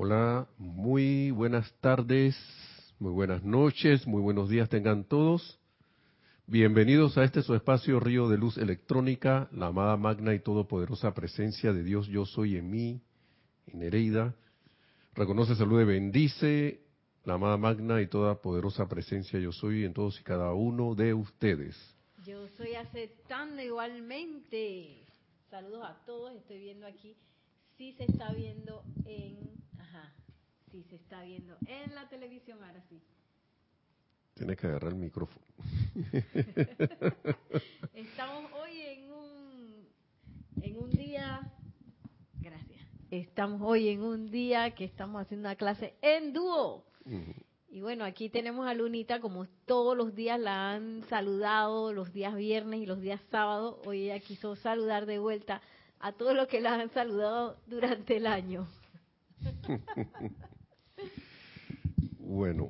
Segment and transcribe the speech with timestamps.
[0.00, 2.36] Hola, muy buenas tardes,
[3.00, 5.58] muy buenas noches, muy buenos días tengan todos.
[6.46, 11.72] Bienvenidos a este su espacio Río de Luz Electrónica, la amada magna y todopoderosa presencia
[11.72, 13.00] de Dios Yo Soy en mí,
[13.66, 14.36] en Nereida.
[15.16, 16.80] Reconoce, salude, bendice
[17.24, 21.76] la amada magna y todopoderosa presencia Yo Soy en todos y cada uno de ustedes.
[22.24, 25.02] Yo soy aceptando igualmente.
[25.50, 27.16] Saludos a todos, estoy viendo aquí.
[27.76, 29.57] Sí se está viendo en...
[29.98, 30.12] Ajá,
[30.70, 33.00] sí se está viendo en la televisión, ahora sí.
[34.34, 35.44] Tiene que agarrar el micrófono.
[37.94, 39.88] Estamos hoy en un,
[40.62, 41.40] en un día...
[42.40, 42.80] Gracias.
[43.10, 46.84] Estamos hoy en un día que estamos haciendo una clase en dúo.
[47.68, 52.36] Y bueno, aquí tenemos a Lunita, como todos los días la han saludado, los días
[52.36, 53.80] viernes y los días sábados.
[53.86, 55.60] Hoy ella quiso saludar de vuelta
[55.98, 58.68] a todos los que la han saludado durante el año.
[62.18, 62.66] Bueno,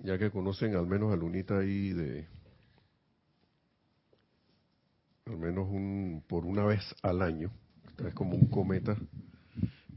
[0.00, 2.26] ya que conocen al menos a Lunita ahí de
[5.26, 7.50] al menos un por una vez al año,
[8.06, 8.96] es como un cometa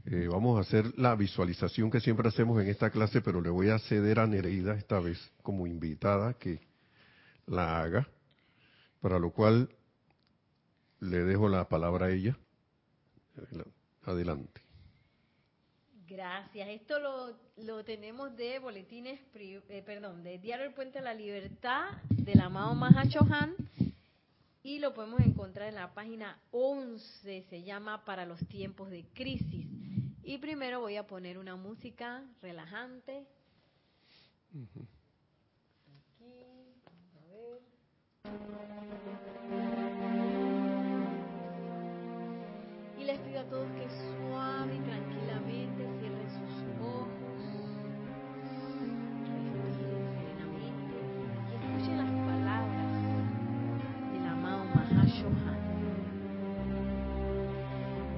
[0.08, 3.70] eh, vamos a hacer la visualización que siempre hacemos en esta clase, pero le voy
[3.70, 6.60] a ceder a Nereida esta vez como invitada que
[7.46, 8.08] la haga,
[9.00, 9.68] para lo cual
[11.00, 12.38] le dejo la palabra a ella.
[14.04, 14.65] Adelante.
[16.08, 16.68] Gracias.
[16.68, 21.96] Esto lo, lo tenemos de boletines, eh, perdón, de Diario El Puente de la Libertad,
[22.10, 23.56] del amado Mahachohan,
[24.62, 29.66] y lo podemos encontrar en la página 11, se llama Para los tiempos de crisis.
[30.22, 33.26] Y primero voy a poner una música relajante.
[34.50, 34.86] Aquí,
[37.14, 37.60] a ver.
[42.98, 44.15] Y les pido a todos que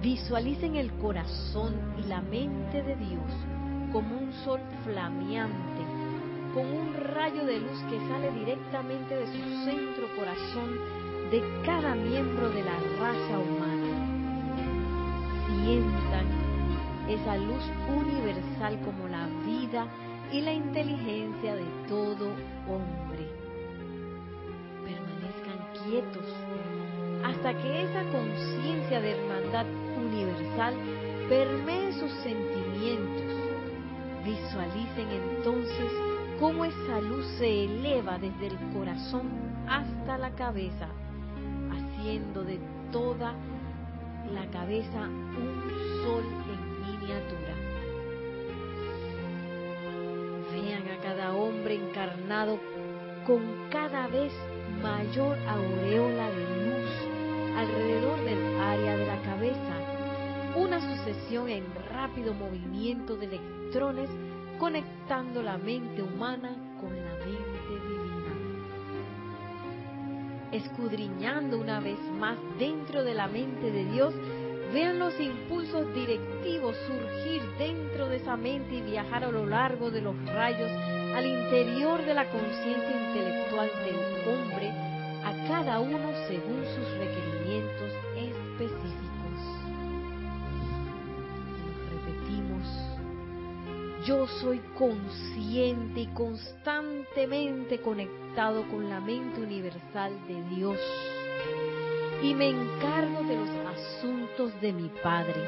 [0.09, 3.31] Visualicen el corazón y la mente de Dios
[3.93, 5.83] como un sol flameante,
[6.55, 10.79] con un rayo de luz que sale directamente de su centro corazón
[11.31, 14.57] de cada miembro de la raza humana.
[15.47, 16.27] Sientan
[17.11, 17.63] esa luz
[17.95, 19.89] universal como la vida
[20.33, 22.31] y la inteligencia de todo
[22.67, 23.29] hombre.
[24.87, 26.35] Permanezcan quietos
[27.23, 29.67] hasta que esa conciencia de hermandad
[29.97, 30.75] universal
[31.29, 33.25] permee sus sentimientos.
[34.25, 35.93] Visualicen entonces
[36.39, 39.29] cómo esa luz se eleva desde el corazón
[39.69, 40.89] hasta la cabeza,
[41.71, 42.59] haciendo de
[42.93, 43.35] toda
[44.33, 47.55] la cabeza un sol en miniatura.
[50.53, 52.59] Vean a cada hombre encarnado
[53.27, 54.33] con cada vez
[54.83, 57.19] mayor aureola de luz
[57.57, 58.18] alrededor
[60.81, 64.11] sucesión en rápido movimiento de electrones
[64.59, 66.51] conectando la mente humana
[66.81, 68.09] con la mente divina.
[70.53, 74.15] Escudriñando una vez más dentro de la mente de Dios,
[74.73, 80.01] vean los impulsos directivos surgir dentro de esa mente y viajar a lo largo de
[80.01, 80.71] los rayos
[81.15, 83.97] al interior de la conciencia intelectual del
[84.29, 84.71] hombre,
[85.25, 87.88] a cada uno según sus requerimientos
[94.09, 100.79] yo soy consciente y constantemente conectado con la mente universal de Dios
[102.23, 105.43] y me encargo de los asuntos de mi Padre.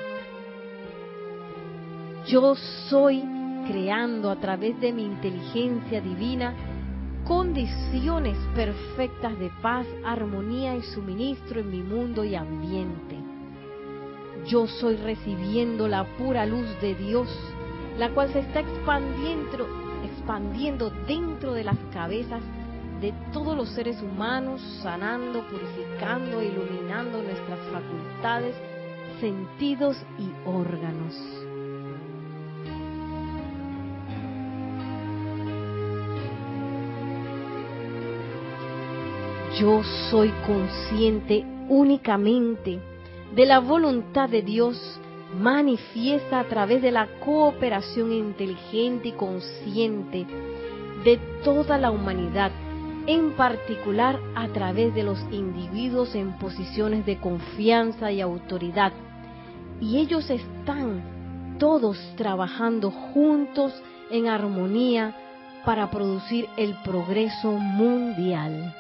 [2.27, 2.55] Yo
[2.91, 3.25] soy
[3.67, 6.55] creando a través de mi inteligencia divina
[7.25, 13.17] condiciones perfectas de paz, armonía y suministro en mi mundo y ambiente.
[14.47, 17.29] Yo soy recibiendo la pura luz de Dios,
[17.99, 19.67] la cual se está expandiendo,
[20.05, 22.43] expandiendo dentro de las cabezas
[23.01, 28.55] de todos los seres humanos, sanando, purificando, iluminando nuestras facultades,
[29.21, 31.15] sentidos y órganos.
[39.59, 42.81] Yo soy consciente únicamente
[43.35, 45.01] de la voluntad de Dios
[45.39, 50.27] manifiesta a través de la cooperación inteligente y consciente
[51.05, 52.51] de toda la humanidad,
[53.07, 58.93] en particular a través de los individuos en posiciones de confianza y autoridad.
[59.81, 63.73] Y ellos están todos trabajando juntos
[64.11, 65.15] en armonía
[65.65, 68.75] para producir el progreso mundial.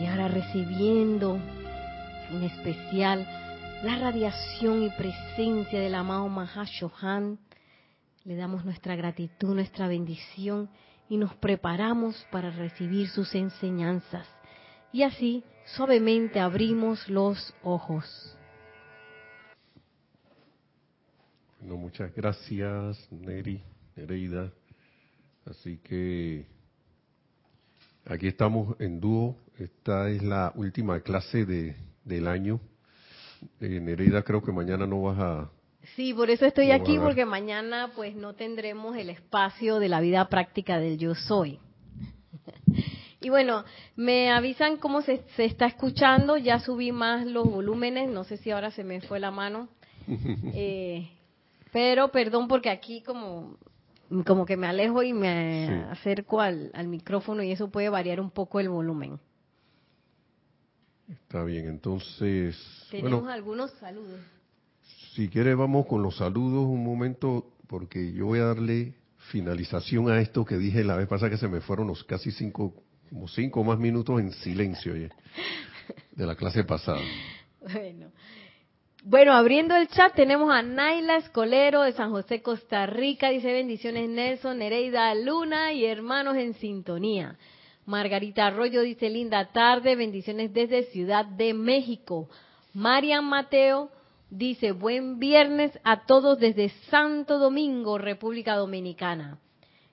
[0.00, 1.38] Y ahora recibiendo
[2.30, 3.26] en especial
[3.82, 7.38] la radiación y presencia del amado Mahashohan,
[8.24, 10.70] le damos nuestra gratitud, nuestra bendición
[11.08, 14.26] y nos preparamos para recibir sus enseñanzas.
[14.92, 18.36] Y así suavemente abrimos los ojos.
[21.60, 23.62] Bueno, muchas gracias, Neri,
[23.96, 24.50] Nereida.
[25.44, 26.46] Así que
[28.06, 29.36] aquí estamos en dúo.
[29.58, 32.60] Esta es la última clase de, del año.
[33.60, 35.50] Eh, Nereida, creo que mañana no vas a...
[35.96, 40.26] Sí, por eso estoy aquí, porque mañana pues no tendremos el espacio de la vida
[40.28, 41.58] práctica del yo soy.
[43.20, 43.64] Y bueno,
[43.96, 48.50] me avisan cómo se, se, está escuchando, ya subí más los volúmenes, no sé si
[48.50, 49.68] ahora se me fue la mano.
[50.54, 51.08] Eh,
[51.72, 53.56] pero perdón porque aquí como,
[54.26, 58.30] como que me alejo y me acerco al, al micrófono y eso puede variar un
[58.30, 59.18] poco el volumen.
[61.08, 62.56] Está bien, entonces...
[62.90, 64.20] Tenemos algunos saludos.
[65.12, 68.94] Si quiere vamos con los saludos un momento porque yo voy a darle
[69.30, 72.74] finalización a esto que dije la vez pasada que se me fueron los casi cinco,
[73.08, 77.00] como cinco más minutos en silencio de la clase pasada.
[77.72, 78.10] Bueno,
[79.04, 83.28] bueno, abriendo el chat tenemos a Naila Escolero de San José, Costa Rica.
[83.30, 87.36] Dice bendiciones Nelson, Nereida Luna y hermanos en sintonía.
[87.86, 92.28] Margarita Arroyo dice linda tarde, bendiciones desde Ciudad de México.
[92.72, 93.90] Marian Mateo
[94.30, 99.38] dice buen viernes a todos desde Santo Domingo, República Dominicana.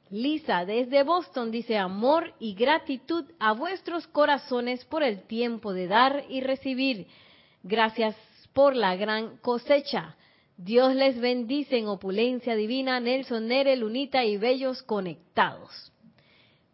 [0.10, 6.26] Lisa desde Boston dice amor y gratitud a vuestros corazones por el tiempo de dar
[6.30, 7.08] y recibir.
[7.64, 8.16] Gracias
[8.54, 10.16] por la gran cosecha.
[10.58, 15.91] Dios les bendice en opulencia divina, Nelson Nere, Lunita y Bellos conectados.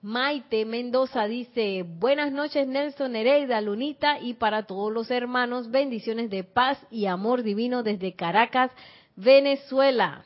[0.02, 6.44] Maite Mendoza dice, buenas noches Nelson Nereida, Lunita y para todos los hermanos, bendiciones de
[6.44, 8.72] paz y amor divino desde Caracas,
[9.16, 10.24] Venezuela.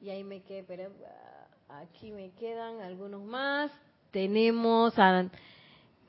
[0.00, 0.92] Y ahí me quedé, pero
[1.68, 3.72] aquí me quedan algunos más.
[4.12, 5.28] Tenemos a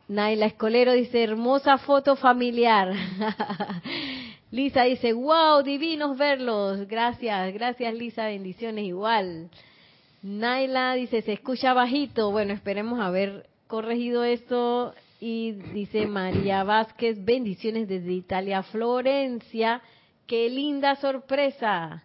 [0.08, 2.94] Naila Escolero, dice, hermosa foto familiar.
[4.52, 6.88] Lisa dice, wow, divinos verlos.
[6.88, 9.50] Gracias, gracias Lisa, bendiciones igual.
[10.26, 12.32] Naila dice, se escucha bajito.
[12.32, 14.96] Bueno, esperemos haber corregido esto.
[15.20, 19.84] Y dice María Vázquez, bendiciones desde Italia, Florencia.
[20.26, 22.04] Qué linda sorpresa.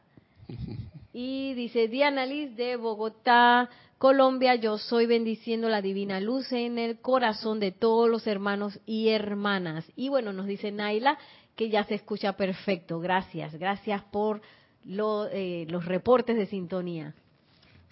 [1.13, 3.69] Y dice Diana Liz de Bogotá,
[3.99, 9.09] Colombia, yo soy bendiciendo la divina luz en el corazón de todos los hermanos y
[9.09, 9.91] hermanas.
[9.97, 11.19] Y bueno, nos dice Naila
[11.57, 13.01] que ya se escucha perfecto.
[13.01, 14.41] Gracias, gracias por
[14.87, 17.13] eh, los reportes de sintonía.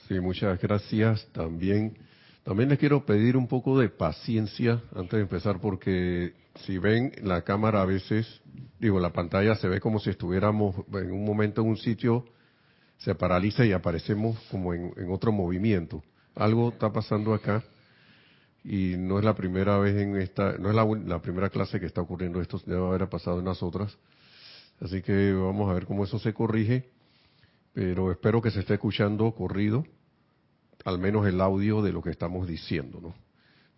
[0.06, 1.26] Sí, muchas gracias.
[1.32, 1.96] También,
[2.44, 6.34] también les quiero pedir un poco de paciencia antes de empezar, porque
[6.66, 8.40] si ven la cámara a veces,
[8.78, 12.24] digo, la pantalla se ve como si estuviéramos en un momento en un sitio,
[12.98, 16.02] se paraliza y aparecemos como en otro movimiento.
[16.34, 17.64] Algo está pasando acá
[18.64, 22.00] y no es la primera vez en esta, no es la, primera clase que está
[22.00, 23.96] ocurriendo esto, debe haber pasado en las otras.
[24.80, 26.90] Así que vamos a ver cómo eso se corrige,
[27.72, 29.84] pero espero que se esté escuchando corrido,
[30.84, 33.14] al menos el audio de lo que estamos diciendo, ¿no?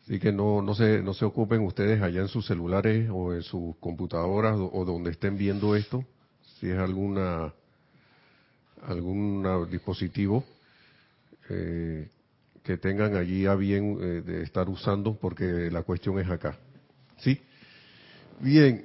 [0.03, 3.43] Así que no, no, se, no se ocupen ustedes allá en sus celulares o en
[3.43, 6.05] sus computadoras o, donde estén viendo esto,
[6.59, 7.53] si es alguna
[8.83, 10.43] algún dispositivo
[11.51, 12.09] eh,
[12.63, 16.59] que tengan allí a bien eh, de estar usando porque la cuestión es acá.
[17.19, 17.41] ¿Sí?
[18.41, 18.85] Bien,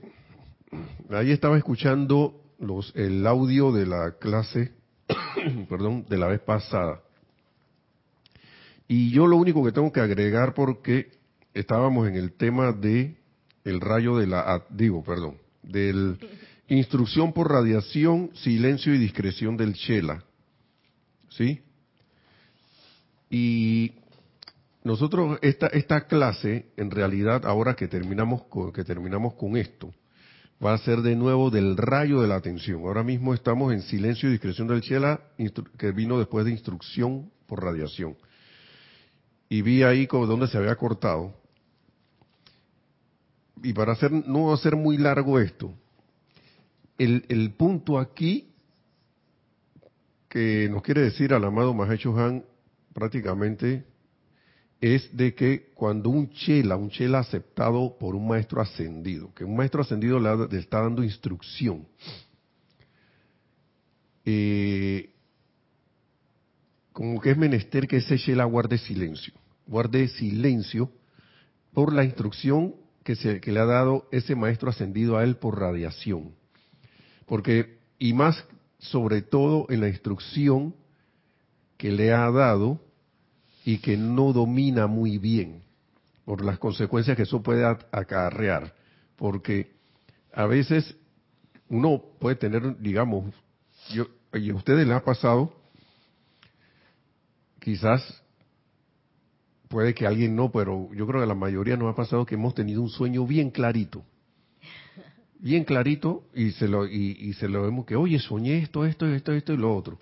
[1.10, 4.74] ahí estaba escuchando los, el audio de la clase,
[5.70, 7.02] perdón, de la vez pasada.
[8.88, 11.12] Y yo lo único que tengo que agregar porque
[11.54, 13.16] estábamos en el tema de
[13.64, 16.20] el rayo de la, digo, perdón, del
[16.68, 20.24] instrucción por radiación, silencio y discreción del Chela.
[21.30, 21.62] ¿Sí?
[23.30, 23.94] Y
[24.84, 29.92] nosotros, esta, esta clase, en realidad, ahora que terminamos, con, que terminamos con esto,
[30.64, 32.82] va a ser de nuevo del rayo de la atención.
[32.82, 35.22] Ahora mismo estamos en silencio y discreción del Chela,
[35.78, 38.16] que vino después de instrucción por radiación.
[39.50, 41.34] Y vi ahí donde se había cortado.
[43.62, 45.74] Y para hacer, no hacer muy largo esto,
[46.98, 48.50] el, el punto aquí
[50.30, 52.44] que nos quiere decir al amado Mahecho Han
[52.94, 53.86] prácticamente
[54.94, 59.56] es de que cuando un chela, un chela aceptado por un maestro ascendido, que un
[59.56, 61.88] maestro ascendido le, está dando instrucción,
[64.26, 65.10] eh,
[66.94, 69.34] como que es menester que ese Shela guarde silencio,
[69.66, 70.92] guarde silencio
[71.74, 75.60] por la instrucción que, se, que le ha dado ese maestro ascendido a él por
[75.60, 76.36] radiación.
[77.26, 78.46] Porque, y más
[78.78, 80.76] sobre todo en la instrucción
[81.76, 82.85] que le ha dado
[83.66, 85.64] y que no domina muy bien
[86.24, 88.74] por las consecuencias que eso puede acarrear.
[89.16, 89.72] Porque
[90.32, 90.96] a veces
[91.68, 93.34] uno puede tener, digamos,
[93.90, 95.52] yo, y a ustedes les ha pasado,
[97.60, 98.22] quizás
[99.68, 102.54] puede que alguien no, pero yo creo que la mayoría nos ha pasado que hemos
[102.54, 104.04] tenido un sueño bien clarito.
[105.40, 109.32] Bien clarito y se lo, y, se lo vemos que, oye, soñé esto, esto, esto,
[109.32, 109.98] esto y lo otro.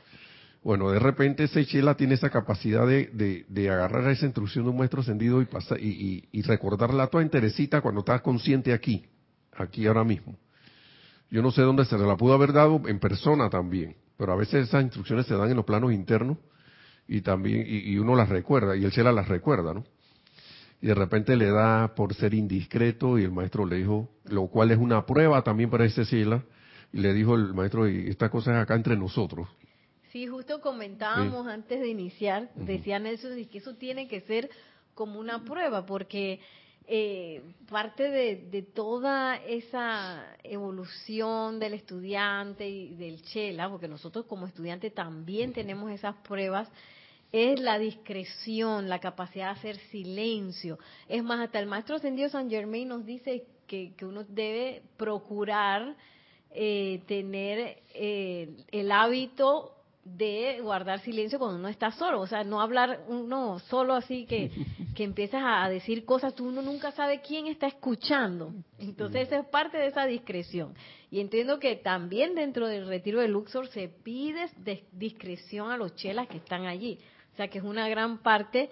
[0.63, 4.77] Bueno, de repente ese chela tiene esa capacidad de, de, agarrar esa instrucción de un
[4.77, 9.05] maestro ascendido y, pasar, y, y, recordarla toda enterecita cuando estás consciente aquí,
[9.51, 10.37] aquí ahora mismo.
[11.29, 14.69] Yo no sé dónde se la pudo haber dado en persona también, pero a veces
[14.69, 16.37] esas instrucciones se dan en los planos internos
[17.09, 19.83] y también y, uno las recuerda y el chela las recuerda, ¿no?
[20.81, 24.71] Y de repente le da por ser indiscreto y el maestro le dijo, lo cual
[24.71, 26.43] es una prueba también para ese chela,
[26.93, 29.49] y le dijo el maestro, y esta cosa es acá entre nosotros.
[30.13, 34.47] Sí, justo comentábamos antes de iniciar, decían eso, y que eso tiene que ser
[34.93, 36.39] como una prueba, porque
[36.85, 44.93] eh, parte de, toda esa evolución del estudiante y del chela, porque nosotros como estudiantes
[44.93, 46.69] también tenemos esas pruebas,
[47.31, 50.77] es la discreción, la capacidad de hacer silencio.
[51.09, 55.95] Es más, hasta el maestro ascendido San Germain nos dice que, que uno debe procurar
[56.51, 59.73] eh, tener eh, el hábito
[60.05, 64.51] de guardar silencio cuando uno está solo, o sea, no hablar uno solo así que,
[64.95, 68.53] que empiezas a decir cosas, tú uno nunca sabe quién está escuchando.
[68.79, 70.73] Entonces, esa es parte de esa discreción.
[71.09, 74.49] Y entiendo que también dentro del retiro de Luxor se pide
[74.91, 76.99] discreción a los chelas que están allí.
[77.33, 78.69] O sea, que es una gran parte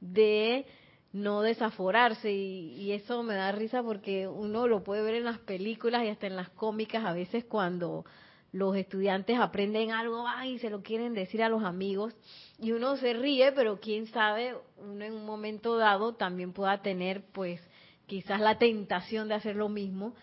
[0.00, 0.64] de
[1.12, 5.40] no desaforarse y, y, eso me da risa porque uno lo puede ver en las
[5.40, 8.04] películas y hasta en las cómicas a veces cuando
[8.52, 12.14] los estudiantes aprenden algo y se lo quieren decir a los amigos
[12.58, 17.22] y uno se ríe, pero quién sabe, uno en un momento dado también pueda tener
[17.32, 17.60] pues
[18.06, 20.14] quizás la tentación de hacer lo mismo.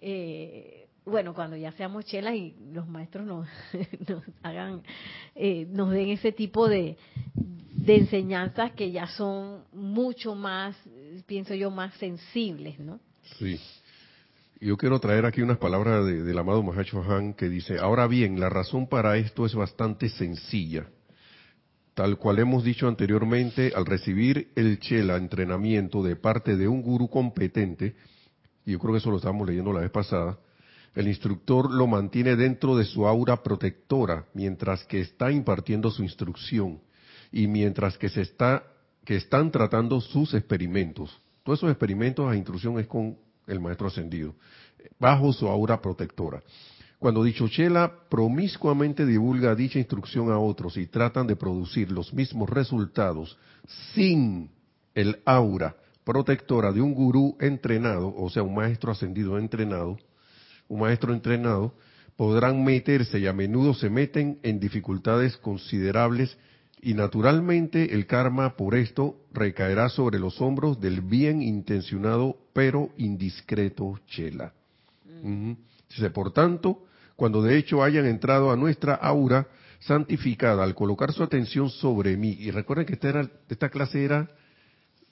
[0.00, 3.48] Eh, bueno, cuando ya seamos chelas y los maestros nos,
[4.08, 4.82] nos hagan,
[5.34, 6.96] eh, nos den ese tipo de,
[7.34, 10.76] de enseñanzas que ya son mucho más,
[11.26, 13.00] pienso yo, más sensibles, ¿no?
[13.38, 13.58] Sí.
[14.62, 18.50] Yo quiero traer aquí unas palabras del amado Mahacho Han que dice, ahora bien, la
[18.50, 20.86] razón para esto es bastante sencilla.
[21.94, 27.08] Tal cual hemos dicho anteriormente, al recibir el Chela entrenamiento de parte de un gurú
[27.08, 27.94] competente,
[28.66, 30.38] y yo creo que eso lo estábamos leyendo la vez pasada,
[30.94, 36.80] el instructor lo mantiene dentro de su aura protectora mientras que está impartiendo su instrucción
[37.32, 38.64] y mientras que se está
[39.06, 41.18] que están tratando sus experimentos.
[41.44, 44.34] Todos esos experimentos a instrucción es con el maestro ascendido,
[44.98, 46.42] bajo su aura protectora.
[46.98, 52.50] Cuando dicho Chela promiscuamente divulga dicha instrucción a otros y tratan de producir los mismos
[52.50, 53.38] resultados
[53.94, 54.50] sin
[54.94, 59.96] el aura protectora de un gurú entrenado, o sea, un maestro ascendido entrenado,
[60.68, 61.74] un maestro entrenado,
[62.16, 66.36] podrán meterse y a menudo se meten en dificultades considerables
[66.82, 73.98] y naturalmente el karma por esto recaerá sobre los hombros del bien intencionado pero indiscreto
[74.06, 74.52] Chela.
[75.88, 76.84] Dice, por tanto,
[77.16, 79.48] cuando de hecho hayan entrado a nuestra aura
[79.80, 84.30] santificada al colocar su atención sobre mí, y recuerden que esta, esta clase era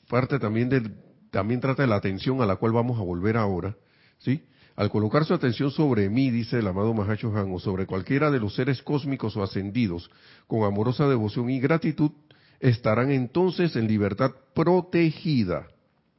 [0.08, 0.94] parte también del,
[1.30, 3.76] también trata de la atención a la cual vamos a volver ahora,
[4.18, 4.42] ¿sí?
[4.78, 8.38] Al colocar su atención sobre mí, dice el amado Mahacho Han, o sobre cualquiera de
[8.38, 10.08] los seres cósmicos o ascendidos,
[10.46, 12.12] con amorosa devoción y gratitud,
[12.60, 15.66] estarán entonces en libertad protegida,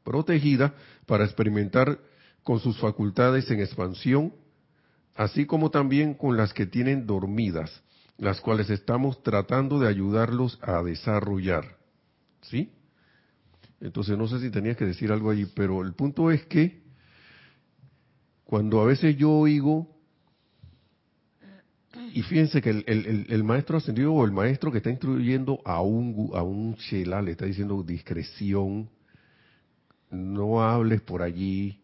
[0.03, 0.73] protegida
[1.05, 1.99] para experimentar
[2.43, 4.33] con sus facultades en expansión,
[5.15, 7.71] así como también con las que tienen dormidas,
[8.17, 11.77] las cuales estamos tratando de ayudarlos a desarrollar.
[12.41, 12.73] ¿Sí?
[13.79, 16.88] Entonces no sé si tenías que decir algo ahí, pero el punto es que
[18.49, 19.87] cuando a veces yo oigo,
[22.15, 26.41] y fíjense que el, maestro ascendido o el maestro que está instruyendo a un, a
[26.41, 28.89] un chela le está diciendo discreción,
[30.09, 31.79] no hables por allí,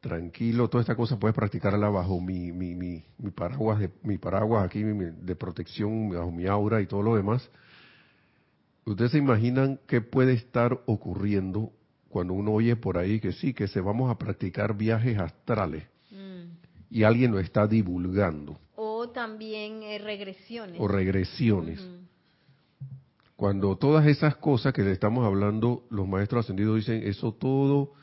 [0.00, 4.64] tranquilo, toda esta cosa puedes practicarla bajo mi, mi, mi, mi paraguas, de, mi paraguas
[4.64, 7.48] aquí de protección, bajo mi aura y todo lo demás.
[8.84, 11.70] Ustedes se imaginan qué puede estar ocurriendo
[12.14, 16.92] cuando uno oye por ahí que sí, que se vamos a practicar viajes astrales mm.
[16.92, 18.56] y alguien lo está divulgando.
[18.76, 20.80] O también eh, regresiones.
[20.80, 21.84] O regresiones.
[23.34, 27.94] Cuando todas esas cosas que le estamos hablando, los maestros ascendidos dicen, eso todo,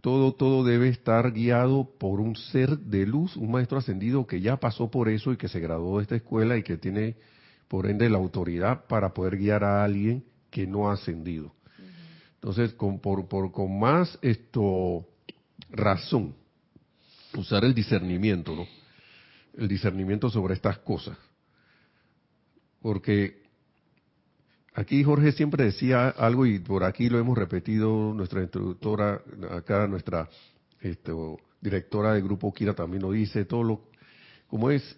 [0.00, 4.56] todo, todo debe estar guiado por un ser de luz, un maestro ascendido que ya
[4.56, 7.14] pasó por eso y que se graduó de esta escuela y que tiene,
[7.68, 11.55] por ende, la autoridad para poder guiar a alguien que no ha ascendido.
[12.46, 15.04] Entonces, con, por, por, con más esto
[15.68, 16.32] razón,
[17.36, 18.68] usar el discernimiento, ¿no?
[19.58, 21.18] El discernimiento sobre estas cosas.
[22.80, 23.42] Porque
[24.74, 30.28] aquí Jorge siempre decía algo y por aquí lo hemos repetido, nuestra instructora, acá nuestra
[30.80, 33.80] esto, directora de grupo Kira también lo dice, todo lo,
[34.46, 34.96] como es,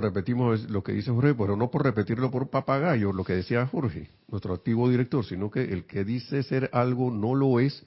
[0.00, 4.10] repetimos lo que dice Jorge, pero no por repetirlo por papagayo, lo que decía Jorge,
[4.28, 7.84] nuestro activo director, sino que el que dice ser algo no lo es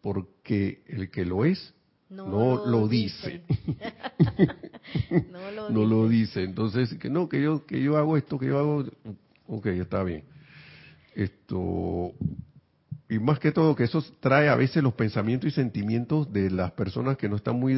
[0.00, 1.74] porque el que lo es
[2.10, 3.42] no, lo, dice.
[5.30, 5.90] no, lo, no dice.
[5.90, 6.42] lo dice.
[6.42, 8.84] Entonces, que no, que yo, que yo hago esto, que yo hago,
[9.46, 10.24] ok, está bien.
[11.14, 12.12] Esto,
[13.08, 16.72] y más que todo, que eso trae a veces los pensamientos y sentimientos de las
[16.72, 17.76] personas que no están muy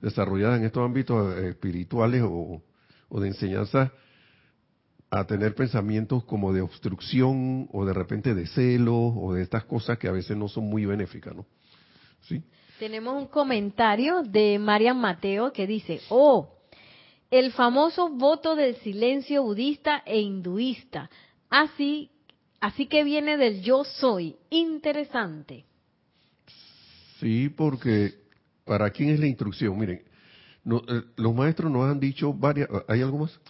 [0.00, 2.62] desarrolladas en estos ámbitos eh, espirituales o,
[3.12, 3.92] o de enseñanza
[5.10, 9.98] a tener pensamientos como de obstrucción o de repente de celo o de estas cosas
[9.98, 11.44] que a veces no son muy benéficas, ¿no?
[12.22, 12.42] ¿Sí?
[12.78, 16.56] Tenemos un comentario de Marian Mateo que dice, oh,
[17.30, 21.10] el famoso voto del silencio budista e hinduista,
[21.50, 22.10] así,
[22.60, 25.66] así que viene del yo soy, interesante.
[27.20, 28.14] Sí, porque
[28.64, 29.78] ¿para quién es la instrucción?
[29.78, 30.02] Miren,
[30.64, 33.40] eh, los maestros nos han dicho varias, ¿hay algo más?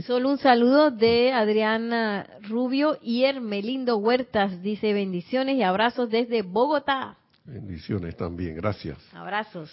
[0.00, 4.62] Solo un saludo de Adriana Rubio y Hermelindo Huertas.
[4.62, 7.18] Dice bendiciones y abrazos desde Bogotá.
[7.44, 8.96] Bendiciones también, gracias.
[9.12, 9.70] Abrazos.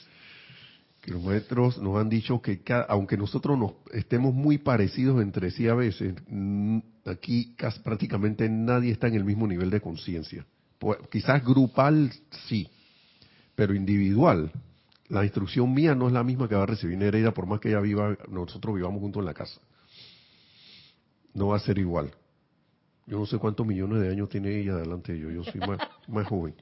[1.01, 5.69] Que los maestros nos han dicho que aunque nosotros nos estemos muy parecidos entre sí
[5.69, 6.13] a veces,
[7.05, 10.45] aquí casi, prácticamente nadie está en el mismo nivel de conciencia.
[10.79, 12.11] Pues, quizás grupal
[12.47, 12.69] sí,
[13.55, 14.51] pero individual.
[15.09, 17.69] La instrucción mía no es la misma que va a recibir Nereida, por más que
[17.69, 19.59] ella viva, nosotros vivamos juntos en la casa
[21.33, 22.11] no va a ser igual.
[23.07, 25.79] Yo no sé cuántos millones de años tiene ella delante de yo, yo soy más,
[26.07, 26.53] más joven.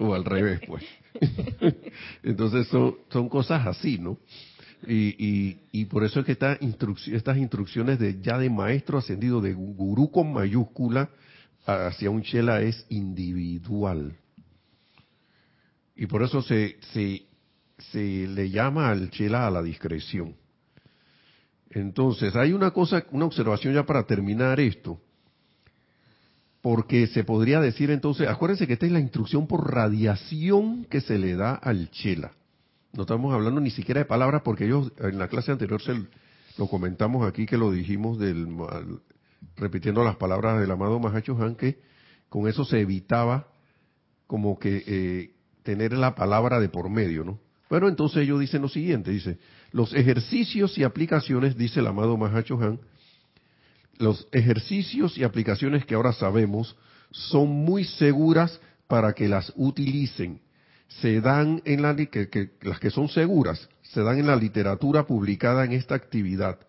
[0.00, 0.84] o al revés, pues.
[2.22, 4.18] Entonces son, son cosas así, ¿no?
[4.86, 9.54] Y, y, por eso es que esta estas instrucciones de ya de maestro ascendido, de
[9.54, 11.08] gurú con mayúscula,
[11.64, 14.14] hacia un chela es individual.
[15.96, 17.26] Y por eso se, se,
[17.92, 20.36] se le llama al chela a la discreción
[21.76, 24.98] entonces, hay una cosa, una observación ya para terminar esto,
[26.62, 31.18] porque se podría decir entonces, acuérdense que esta es la instrucción por radiación que se
[31.18, 32.32] le da al chela.
[32.94, 35.92] No estamos hablando ni siquiera de palabras, porque ellos en la clase anterior se
[36.56, 38.48] lo comentamos aquí, que lo dijimos del,
[39.56, 41.78] repitiendo las palabras del amado Mahacho Han, que
[42.30, 43.48] con eso se evitaba
[44.26, 45.35] como que eh,
[45.66, 47.40] tener la palabra de por medio, ¿no?
[47.68, 49.38] Pero entonces ellos dicen lo siguiente, dice,
[49.72, 52.78] los ejercicios y aplicaciones, dice el amado Mahacho Han,
[53.98, 56.76] los ejercicios y aplicaciones que ahora sabemos
[57.10, 60.40] son muy seguras para que las utilicen.
[61.00, 65.64] Se dan en la que, las que son seguras se dan en la literatura publicada
[65.64, 66.60] en esta actividad,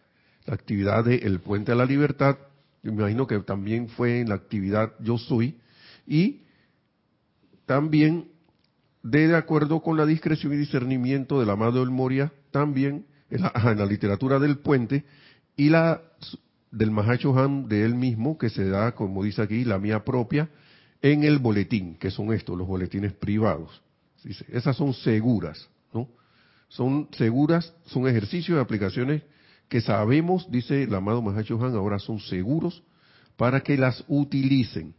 [0.46, 2.38] la actividad de El Puente a la Libertad.
[2.82, 5.60] me imagino que también fue en la actividad Yo Soy
[6.08, 6.42] y
[7.68, 8.32] también
[9.10, 14.40] de, acuerdo con la discreción y discernimiento del amado El Moria, también en la, literatura
[14.40, 15.06] del puente,
[15.56, 16.02] y la
[16.72, 20.50] del Mahacho Han de él mismo, que se da, como dice aquí, la mía propia,
[21.02, 23.82] en el boletín, que son estos, los boletines privados.
[24.24, 26.10] Dice, esas son seguras, ¿no?
[26.68, 29.24] Son seguras, son ejercicios de aplicaciones
[29.70, 32.84] que sabemos, dice el amado Mahacho Han, ahora son seguros
[33.38, 34.94] para que las utilicen.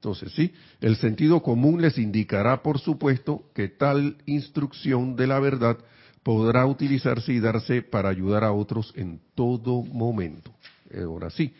[0.00, 5.76] Entonces, sí, el sentido común les indicará, por supuesto, que tal instrucción de la verdad
[6.22, 10.54] podrá utilizarse y darse para ayudar a otros en todo momento.
[10.98, 11.52] Ahora sí,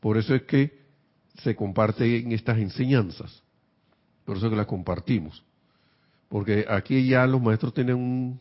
[0.00, 0.86] por eso es que
[1.42, 3.42] se comparten estas enseñanzas,
[4.24, 5.44] por eso es que las compartimos,
[6.30, 8.40] porque aquí ya los maestros tienen un,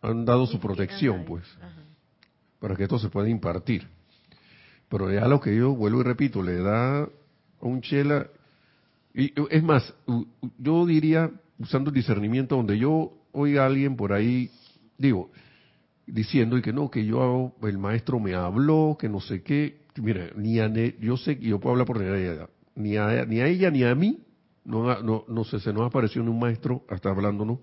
[0.00, 1.44] han dado su protección, pues,
[2.58, 3.86] para que esto se pueda impartir.
[4.88, 7.06] Pero ya lo que yo vuelvo y repito, le da
[7.60, 8.26] un chela.
[9.14, 9.92] Y, es más,
[10.58, 14.50] yo diría, usando el discernimiento, donde yo oiga a alguien por ahí,
[14.98, 15.30] digo,
[16.06, 19.80] diciendo y que no, que yo, el maestro me habló, que no sé qué.
[19.96, 20.68] Mira, ni a,
[21.00, 23.94] yo sé que yo puedo hablar por ella, ni a, ni a ella ni a
[23.94, 24.20] mí,
[24.64, 27.58] no, no, no sé, se nos apareció un maestro, hasta hablándonos,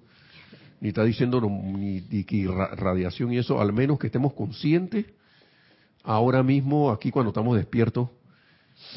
[0.79, 5.05] ni está diciendo ni, ni que radiación y eso, al menos que estemos conscientes
[6.03, 8.09] ahora mismo, aquí cuando estamos despiertos,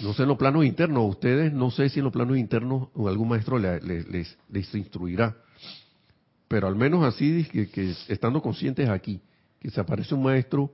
[0.03, 3.29] no sé en los planos internos, ustedes no sé si en los planos internos algún
[3.29, 5.37] maestro les, les, instruirá,
[6.49, 9.21] pero al menos así que, que, estando conscientes aquí,
[9.61, 10.73] que se aparece un maestro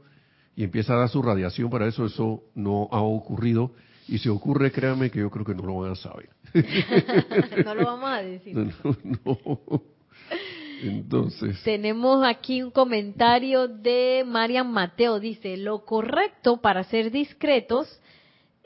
[0.55, 3.73] y empieza a dar su radiación para eso, eso no ha ocurrido.
[4.09, 6.31] Y si ocurre, créanme que yo creo que no lo van a saber.
[7.64, 8.55] no lo vamos a decir.
[9.25, 9.83] no.
[10.83, 11.61] Entonces.
[11.64, 15.19] Tenemos aquí un comentario de Marian Mateo.
[15.19, 18.01] Dice, lo correcto para ser discretos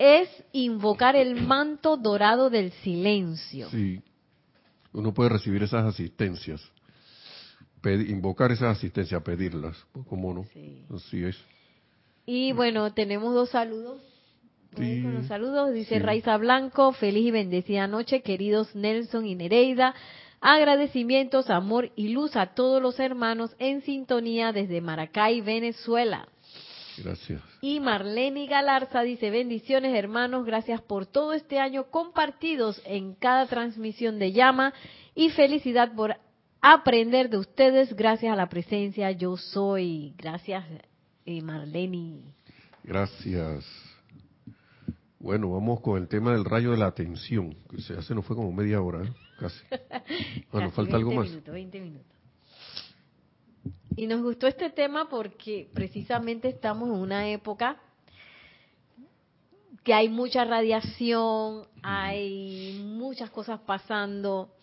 [0.01, 3.69] es invocar el manto dorado del silencio.
[3.69, 4.01] Sí.
[4.95, 6.63] Uno puede recibir esas asistencias.
[7.85, 9.77] invocar esas asistencias, pedirlas.
[10.09, 10.45] ¿Cómo no?
[10.55, 10.87] Sí.
[10.95, 11.37] Así es.
[12.25, 14.01] Y bueno, tenemos dos saludos.
[14.75, 15.75] con los saludos.
[15.75, 19.95] Dice Raiza Blanco, feliz y bendecida noche, queridos Nelson y Nereida.
[20.41, 26.27] Agradecimientos, amor y luz a todos los hermanos en sintonía desde Maracay, Venezuela.
[27.03, 27.43] Gracias.
[27.61, 34.19] Y Marlene Galarza dice, bendiciones hermanos, gracias por todo este año compartidos en cada transmisión
[34.19, 34.73] de llama
[35.15, 36.17] y felicidad por
[36.61, 40.15] aprender de ustedes gracias a la presencia yo soy.
[40.17, 40.65] Gracias
[41.27, 42.21] eh, Marlene.
[42.83, 43.65] Gracias.
[45.19, 48.37] Bueno, vamos con el tema del rayo de la atención, que se hace, no fue
[48.37, 49.05] como media hora.
[49.05, 49.13] ¿eh?
[49.41, 49.65] casi.
[50.53, 51.29] Bueno, falta algo más.
[51.29, 52.20] Minutos, 20 minutos.
[53.97, 57.81] Y nos gustó este tema porque precisamente estamos en una época
[59.83, 64.55] que hay mucha radiación, hay muchas cosas pasando,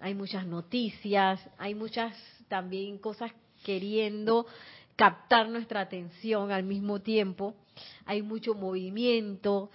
[0.00, 2.14] hay muchas noticias, hay muchas
[2.48, 3.32] también cosas
[3.64, 4.46] queriendo
[4.94, 7.54] captar nuestra atención al mismo tiempo,
[8.04, 9.70] hay mucho movimiento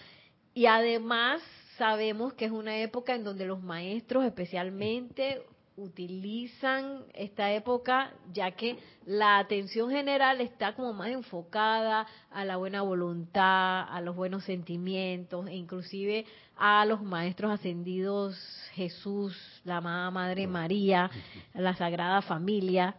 [0.54, 1.42] y además
[1.78, 5.44] sabemos que es una época en donde los maestros especialmente
[5.78, 12.82] utilizan esta época ya que la atención general está como más enfocada a la buena
[12.82, 16.26] voluntad, a los buenos sentimientos e inclusive
[16.58, 18.38] a los maestros ascendidos
[18.74, 21.10] Jesús, la amada Madre María,
[21.54, 22.96] la Sagrada Familia.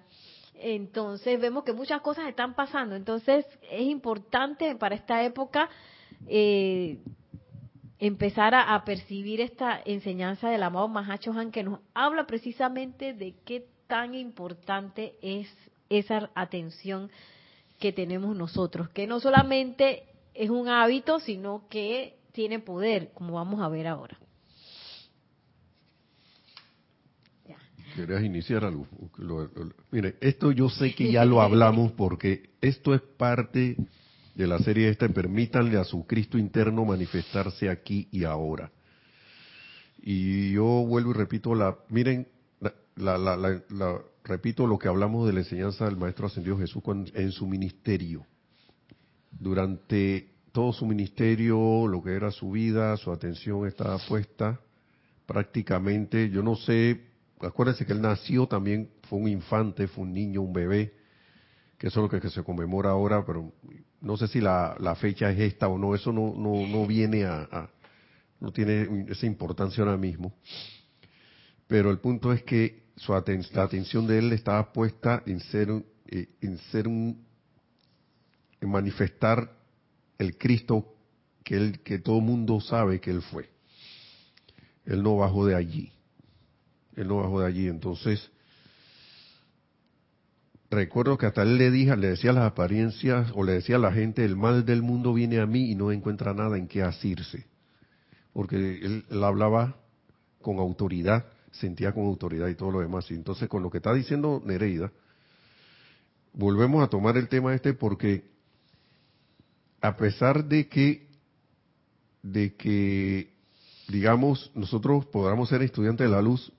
[0.54, 2.96] Entonces vemos que muchas cosas están pasando.
[2.96, 5.68] Entonces es importante para esta época
[6.26, 6.98] eh,
[8.02, 13.68] empezar a, percibir esta enseñanza del amado Mahacho Han que nos habla precisamente de qué
[13.86, 15.46] tan importante es
[15.88, 17.12] esa atención
[17.78, 20.02] que tenemos nosotros, que no solamente
[20.34, 24.18] es un hábito, sino que tiene poder, como vamos a ver ahora.
[27.94, 28.88] ¿Querías iniciar algo?
[29.92, 33.76] mire, esto yo sé que ya lo hablamos porque esto es parte
[34.34, 38.70] de la serie esta, permítanle a su Cristo interno manifestarse aquí y ahora.
[40.00, 42.26] Y yo vuelvo y repito la, miren,
[42.96, 46.82] la, la, repito lo que hablamos de la enseñanza del Maestro Ascendido Jesús
[47.14, 48.26] en su ministerio.
[49.30, 54.60] Durante todo su ministerio, lo que era su vida, su atención estaba puesta
[55.26, 57.00] prácticamente, yo no sé,
[57.40, 60.92] acuérdense que él nació también, fue un infante, fue un niño, un bebé,
[61.78, 63.52] que eso es lo que se conmemora ahora, pero
[64.02, 67.70] no sé si la, fecha es esta o no, eso no, no, no viene a,
[68.40, 70.34] no tiene esa importancia ahora mismo.
[71.68, 75.70] Pero el punto es que su la atención de él estaba puesta en ser,
[76.06, 77.24] eh, en ser un,
[78.60, 79.50] en manifestar
[80.18, 80.94] el Cristo
[81.44, 83.48] que él, que todo mundo sabe que él fue.
[84.84, 85.92] Él no bajó de allí.
[86.96, 87.68] Él no bajó de allí.
[87.68, 88.30] Entonces,
[90.72, 93.92] recuerdo que hasta él le, dije, le decía las apariencias o le decía a la
[93.92, 97.46] gente, el mal del mundo viene a mí y no encuentra nada en qué asirse.
[98.32, 99.76] Porque él, hablaba
[100.40, 103.10] con autoridad, sentía con autoridad y todo lo demás.
[103.10, 104.90] Y entonces con lo que está diciendo Nereida,
[106.32, 108.24] volvemos a tomar el tema este porque
[109.80, 111.08] a pesar de que,
[112.22, 113.30] de que,
[113.88, 116.52] digamos, nosotros podamos ser estudiantes de la luz,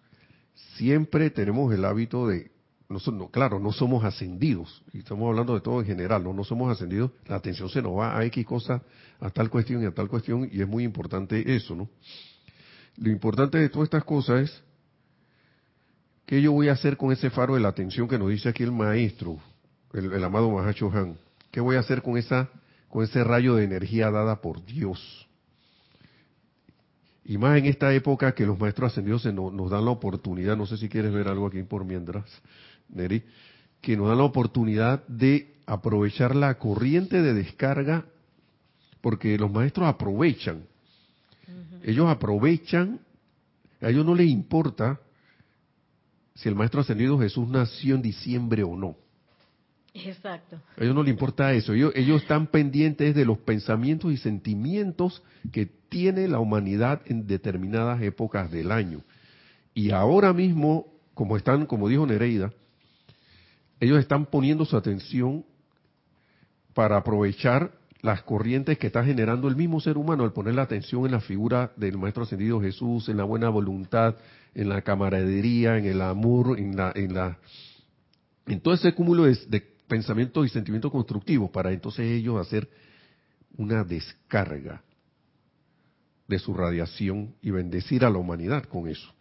[0.77, 2.52] siempre tenemos el hábito de
[2.89, 6.71] no, claro, no somos ascendidos, y estamos hablando de todo en general, no, no somos
[6.71, 8.81] ascendidos, la atención se nos va a X cosa,
[9.19, 11.89] a tal cuestión y a tal cuestión, y es muy importante eso, ¿no?
[12.97, 14.63] Lo importante de todas estas cosas es,
[16.25, 18.63] ¿qué yo voy a hacer con ese faro de la atención que nos dice aquí
[18.63, 19.39] el maestro,
[19.93, 21.17] el, amado Mahacho Han?
[21.51, 22.49] ¿Qué voy a hacer con esa,
[22.89, 25.27] con ese rayo de energía dada por Dios?
[27.25, 30.65] Y más en esta época que los maestros ascendidos nos, nos dan la oportunidad, no
[30.65, 32.25] sé si quieres ver algo aquí por mientras,
[32.93, 33.23] Neri,
[33.81, 38.05] que nos da la oportunidad de aprovechar la corriente de descarga,
[39.01, 40.63] porque los maestros aprovechan.
[41.83, 43.01] Ellos aprovechan,
[43.81, 44.99] a ellos no les importa
[46.35, 48.95] si el Maestro Ascendido Jesús nació en diciembre o no.
[49.93, 50.59] Exacto.
[50.77, 51.73] A ellos no les importa eso.
[51.73, 58.01] Ellos, ellos están pendientes de los pensamientos y sentimientos que tiene la humanidad en determinadas
[58.01, 59.01] épocas del año.
[59.75, 62.51] Y ahora mismo, como están, como dijo Nereida,
[63.83, 65.45] ellos están poniendo su atención
[66.73, 71.05] para aprovechar las corrientes que está generando el mismo ser humano al poner la atención
[71.05, 74.15] en la figura del Maestro Ascendido Jesús, en la buena voluntad,
[74.53, 77.37] en la camaradería, en el amor, en la, en la,
[78.45, 82.69] en todo ese cúmulo de, de pensamientos y sentimientos constructivos para entonces ellos hacer
[83.57, 84.81] una descarga
[86.27, 89.13] de su radiación y bendecir a la humanidad con eso.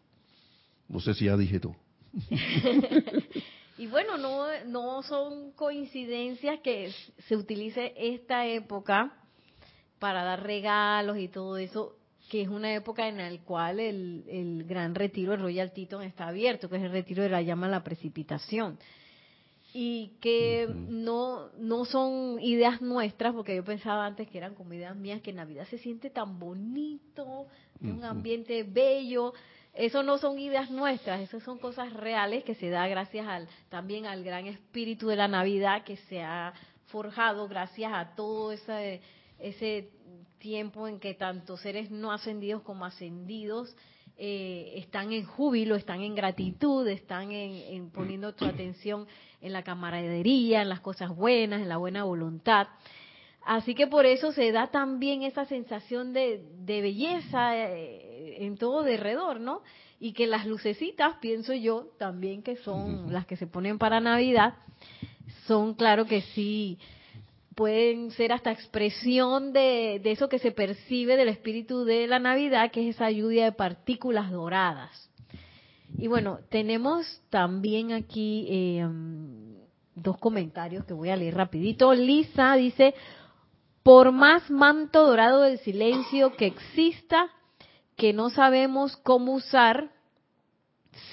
[0.88, 1.77] No sé si ya dije todo.
[3.83, 6.92] y bueno, no, no son coincidencias que
[7.27, 9.12] se utilice esta época
[9.99, 11.97] para dar regalos y todo eso,
[12.31, 16.29] que es una época en la cual el, el gran retiro, el Royal Teton, está
[16.29, 18.79] abierto, que es el retiro de la llama a la precipitación.
[19.75, 24.95] Y que no no son ideas nuestras porque yo pensaba antes que eran como ideas
[24.95, 27.49] mías que Navidad se siente tan bonito
[27.81, 29.33] un ambiente bello
[29.74, 34.06] eso no son ideas nuestras eso son cosas reales que se da gracias al también
[34.06, 36.52] al gran espíritu de la Navidad que se ha
[36.87, 39.00] forjado gracias a todo ese
[39.38, 39.90] ese
[40.38, 43.74] tiempo en que tanto seres no ascendidos como ascendidos
[44.16, 49.06] eh, están en júbilo, están en gratitud, están en, poniendo su atención
[49.40, 52.68] en la camaradería, en las cosas buenas, en la buena voluntad.
[53.44, 59.40] Así que por eso se da también esa sensación de, belleza eh, en todo derredor,
[59.40, 59.62] ¿no?
[60.01, 64.55] Y que las lucecitas, pienso yo, también que son las que se ponen para Navidad,
[65.47, 66.79] son claro que sí,
[67.55, 72.88] pueden ser hasta expresión de, eso que se percibe del espíritu de la Navidad, que
[72.88, 75.11] es esa lluvia de partículas doradas.
[75.99, 78.87] Y bueno, tenemos también aquí eh,
[79.95, 81.92] dos comentarios que voy a leer rapidito.
[81.92, 82.95] Lisa dice,
[83.83, 87.29] por más manto dorado del silencio que exista,
[87.96, 89.90] que no sabemos cómo usar,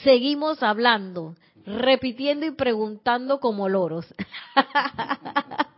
[0.03, 4.05] seguimos hablando, repitiendo y preguntando como loros.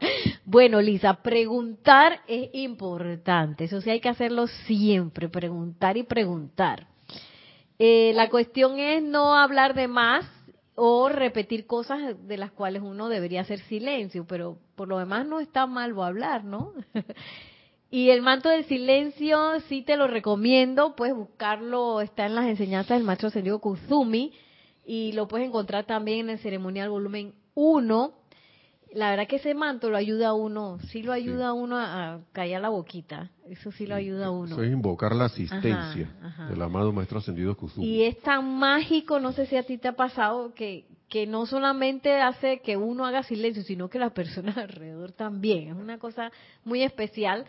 [0.52, 3.64] Bueno, Lisa, preguntar es importante.
[3.64, 6.88] Eso sí hay que hacerlo siempre, preguntar y preguntar.
[7.80, 10.26] Eh, la cuestión es no hablar de más
[10.76, 15.40] o repetir cosas de las cuales uno debería hacer silencio, pero por lo demás no
[15.40, 16.74] está mal hablar, ¿no?
[17.92, 22.98] y el manto del silencio sí te lo recomiendo, puedes buscarlo, está en las enseñanzas
[22.98, 24.34] del maestro ascendido Kuzumi
[24.86, 28.22] y lo puedes encontrar también en el ceremonial volumen 1
[28.94, 32.20] la verdad que ese manto lo ayuda a uno, sí lo ayuda a uno a,
[32.34, 34.54] callar la boquita, eso sí lo ayuda a uno.
[34.54, 36.10] Eso es invocar la asistencia
[36.50, 37.88] del amado Maestro Ascendido Kusumi.
[37.88, 41.46] Y es tan mágico, no sé si a ti te ha pasado, que, que no
[41.46, 45.70] solamente hace que uno haga silencio, sino que las personas alrededor también.
[45.70, 46.32] Es una cosa
[46.66, 47.46] muy especial,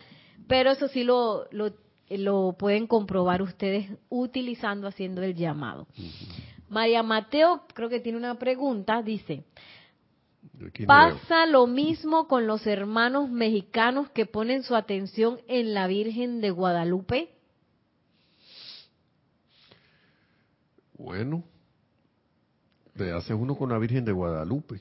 [0.47, 1.73] pero eso sí lo, lo,
[2.09, 5.87] lo pueden comprobar ustedes utilizando, haciendo el llamado.
[6.69, 9.43] María Mateo creo que tiene una pregunta, dice,
[10.85, 16.51] Pasa lo mismo con los hermanos mexicanos que ponen su atención en la Virgen de
[16.51, 17.29] Guadalupe.
[20.97, 21.43] Bueno,
[22.95, 24.79] le hace uno con la Virgen de Guadalupe.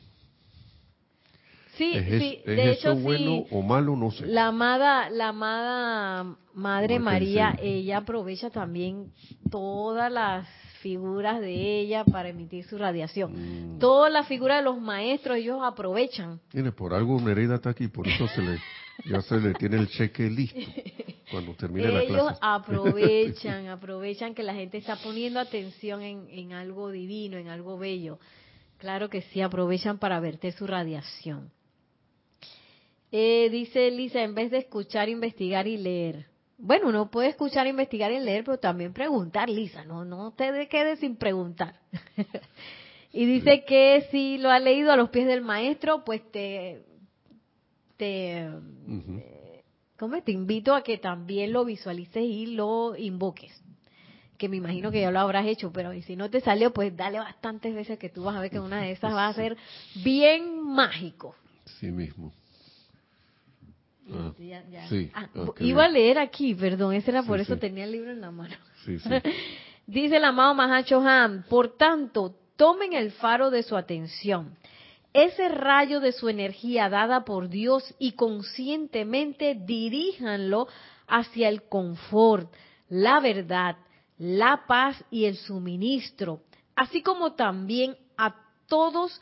[1.83, 3.97] Sí, sí, de hecho bueno o malo?
[3.97, 4.27] No sé.
[4.27, 9.13] La amada, la amada Madre María, ella aprovecha también
[9.51, 10.47] todas las
[10.81, 13.77] figuras de ella para emitir su radiación.
[13.77, 13.79] Mm.
[13.79, 16.41] Todas las figuras de los maestros ellos aprovechan.
[16.53, 18.59] Mire, por algo Merida está aquí, por eso se le,
[19.05, 20.61] ya se le tiene el cheque listo
[21.31, 22.13] cuando termine la clase.
[22.13, 27.79] Ellos aprovechan, aprovechan que la gente está poniendo atención en, en algo divino, en algo
[27.79, 28.19] bello.
[28.79, 31.51] Claro que sí, aprovechan para verter su radiación.
[33.15, 36.27] Eh, dice Elisa, en vez de escuchar, investigar y leer.
[36.57, 41.01] Bueno, uno puede escuchar, investigar y leer, pero también preguntar, Lisa, no, no te quedes
[41.01, 41.75] sin preguntar.
[43.13, 46.87] y dice que si lo ha leído a los pies del maestro, pues te,
[47.99, 49.63] te, eh,
[50.25, 53.53] te invito a que también lo visualices y lo invoques.
[54.39, 57.19] Que me imagino que ya lo habrás hecho, pero si no te salió, pues dale
[57.19, 59.57] bastantes veces que tú vas a ver que una de esas va a ser
[60.03, 61.37] bien mágico.
[61.79, 62.33] Sí mismo.
[64.11, 64.33] Ah,
[65.15, 65.29] ah,
[65.61, 68.55] iba a leer aquí, perdón, ese era por eso tenía el libro en la mano.
[69.87, 74.57] Dice el amado Mahacho Han, por tanto, tomen el faro de su atención,
[75.13, 80.69] ese rayo de su energía dada por Dios y conscientemente diríjanlo
[81.07, 82.53] hacia el confort,
[82.89, 83.77] la verdad,
[84.19, 86.41] la paz y el suministro
[86.77, 88.35] así como también a
[88.67, 89.21] todos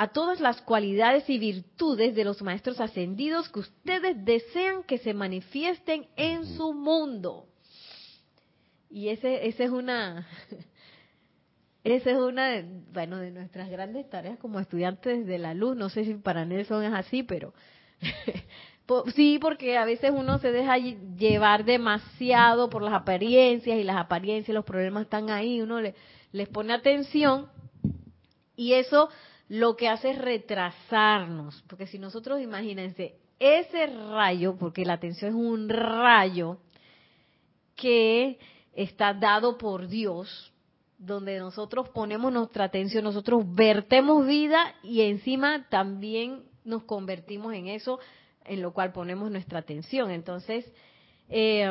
[0.00, 5.12] a todas las cualidades y virtudes de los maestros ascendidos que ustedes desean que se
[5.12, 7.48] manifiesten en su mundo.
[8.88, 10.26] Y ese, ese es una,
[11.84, 15.76] esa es una, de, bueno, de nuestras grandes tareas como estudiantes de la luz.
[15.76, 17.52] No sé si para Nelson es así, pero
[19.14, 24.54] sí, porque a veces uno se deja llevar demasiado por las apariencias y las apariencias,
[24.54, 25.94] los problemas están ahí, uno le,
[26.32, 27.50] les pone atención
[28.56, 29.10] y eso
[29.50, 35.34] lo que hace es retrasarnos, porque si nosotros, imagínense, ese rayo, porque la atención es
[35.34, 36.58] un rayo
[37.74, 38.38] que
[38.74, 40.52] está dado por Dios,
[40.98, 47.98] donde nosotros ponemos nuestra atención, nosotros vertemos vida y encima también nos convertimos en eso
[48.44, 50.12] en lo cual ponemos nuestra atención.
[50.12, 50.72] Entonces,
[51.28, 51.66] eh,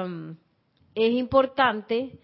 [0.96, 2.20] es importante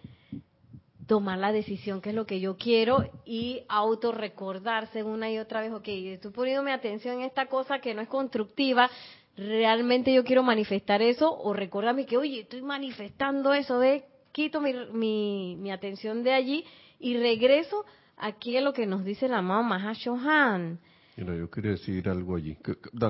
[1.08, 5.72] tomar la decisión que es lo que yo quiero y autorrecordarse una y otra vez,
[5.72, 8.90] ok, estoy poniendo mi atención en esta cosa que no es constructiva,
[9.38, 14.74] realmente yo quiero manifestar eso o recordarme que, oye, estoy manifestando eso, ve, quito mi,
[14.92, 16.66] mi, mi atención de allí
[17.00, 17.86] y regreso
[18.18, 20.80] aquí a lo que nos dice la mamá Mahashohan.
[21.18, 22.58] Mira, yo quería decir algo allí.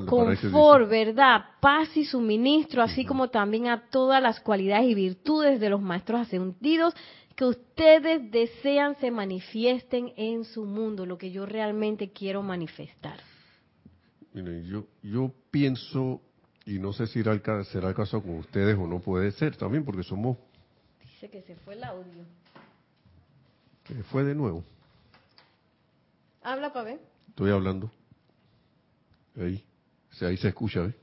[0.07, 5.69] Confort, verdad, paz y suministro, así como también a todas las cualidades y virtudes de
[5.71, 6.93] los maestros ascendidos
[7.35, 13.19] que ustedes desean se manifiesten en su mundo, lo que yo realmente quiero manifestar.
[14.33, 16.21] Miren, yo, yo pienso,
[16.65, 20.03] y no sé si será el caso con ustedes o no puede ser también, porque
[20.03, 20.37] somos...
[21.01, 22.23] Dice que se fue el audio.
[23.87, 24.63] Se fue de nuevo.
[26.41, 26.99] Habla para ver.
[27.29, 27.91] Estoy hablando.
[29.37, 29.63] Ahí.
[30.21, 30.93] ahí se escucha, ¿eh?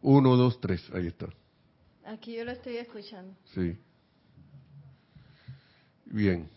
[0.00, 0.88] Uno, dos, tres.
[0.94, 1.28] Ahí está.
[2.04, 3.34] Aquí yo lo estoy escuchando.
[3.54, 3.76] Sí.
[6.06, 6.48] Bien.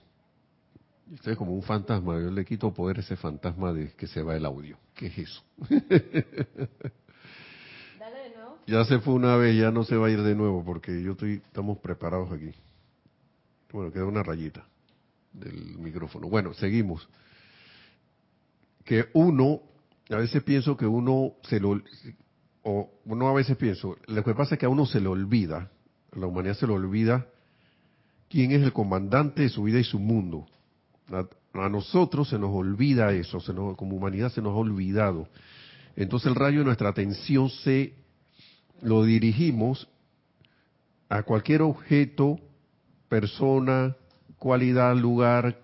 [1.11, 2.19] Usted es como un fantasma.
[2.19, 4.77] Yo le quito poder a ese fantasma de que se va el audio.
[4.93, 5.43] ¿Qué es eso?
[7.99, 8.57] Dale de nuevo.
[8.67, 11.13] Ya se fue una vez, ya no se va a ir de nuevo porque yo
[11.13, 12.51] estoy, estamos preparados aquí.
[13.71, 14.65] Bueno, queda una rayita
[15.33, 16.29] del micrófono.
[16.29, 17.09] Bueno, seguimos.
[18.85, 19.61] Que uno,
[20.09, 21.81] a veces pienso que uno se lo,
[22.63, 25.71] o no a veces pienso, lo que pasa es que a uno se le olvida,
[26.11, 27.27] a la humanidad se le olvida
[28.29, 30.47] quién es el comandante de su vida y su mundo.
[31.11, 35.27] A, nosotros se nos olvida eso, se nos, como humanidad se nos ha olvidado.
[35.95, 37.93] Entonces el rayo de nuestra atención se
[38.81, 39.89] lo dirigimos
[41.09, 42.39] a cualquier objeto,
[43.09, 43.95] persona,
[44.37, 45.59] cualidad, lugar,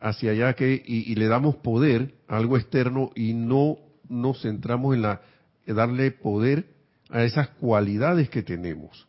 [0.00, 3.76] hacia allá que y, le damos poder a algo externo y no
[4.08, 5.20] nos centramos en la
[5.66, 6.66] darle poder
[7.08, 9.06] a esas cualidades que tenemos.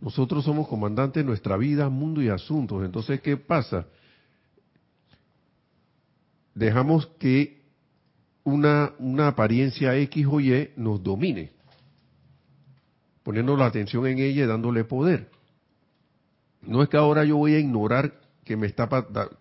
[0.00, 2.84] Nosotros somos comandantes de nuestra vida, mundo y asuntos.
[2.84, 3.86] Entonces, ¿qué pasa?
[6.54, 7.60] Dejamos que
[8.44, 11.52] una, una apariencia X o Y nos domine,
[13.22, 15.30] poniendo la atención en ella y dándole poder.
[16.62, 18.88] No es que ahora yo voy a ignorar que me está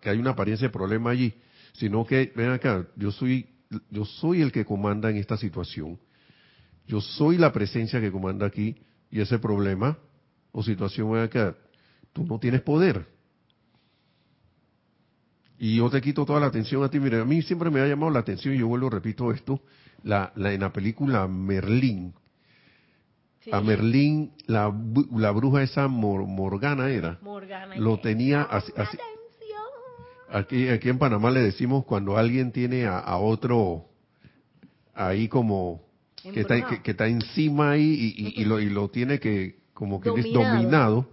[0.02, 1.34] que hay una apariencia de problema allí,
[1.74, 3.48] sino que ven acá, yo soy
[3.90, 6.00] yo soy el que comanda en esta situación.
[6.88, 8.76] Yo soy la presencia que comanda aquí
[9.12, 9.98] y ese problema
[10.52, 11.54] o situación que
[12.14, 13.06] tú no tienes poder.
[15.60, 17.00] Y yo te quito toda la atención a ti.
[17.00, 19.62] Mira, a mí siempre me ha llamado la atención, y yo vuelvo, repito esto,
[20.04, 22.14] la, la en la película Merlín.
[23.52, 24.74] A Merlín, la,
[25.12, 27.18] la bruja esa Morgana era.
[27.22, 27.76] Morgana.
[27.76, 28.72] Lo tenía así,
[30.32, 33.88] Aquí, aquí en Panamá le decimos cuando alguien tiene a, otro
[34.94, 35.82] ahí como
[36.22, 40.10] que está, que, está, encima ahí y, y, lo, y lo tiene que como que
[40.10, 41.08] es dominado.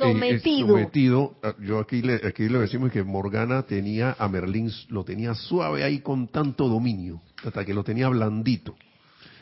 [0.00, 1.34] Eh, sometido.
[1.42, 5.84] Ah, yo aquí le, aquí le decimos que Morgana tenía a Merlín, lo tenía suave
[5.84, 8.74] ahí con tanto dominio, hasta que lo tenía blandito.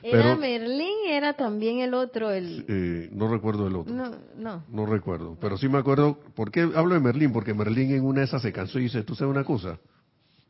[0.02, 1.08] ¿Era Merlín?
[1.08, 2.32] ¿Era también el otro?
[2.32, 3.94] el eh, No recuerdo el otro.
[3.94, 4.64] No, no.
[4.68, 5.36] No recuerdo.
[5.40, 6.18] Pero sí me acuerdo.
[6.34, 7.32] ¿Por qué hablo de Merlín?
[7.32, 9.78] Porque Merlín en una de esas se cansó y dice, tú sabes una cosa,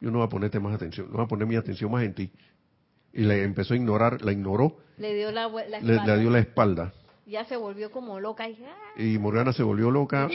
[0.01, 2.15] yo no voy a ponerte más atención, no voy a poner mi atención más en
[2.15, 2.31] ti.
[3.13, 4.79] Y le empezó a ignorar, la ignoró.
[4.97, 6.17] Le dio la, espalda.
[6.17, 6.95] le dio la espalda
[7.31, 8.49] ya se volvió como loca.
[8.49, 8.59] Y,
[9.15, 10.29] y Morgana se volvió loca.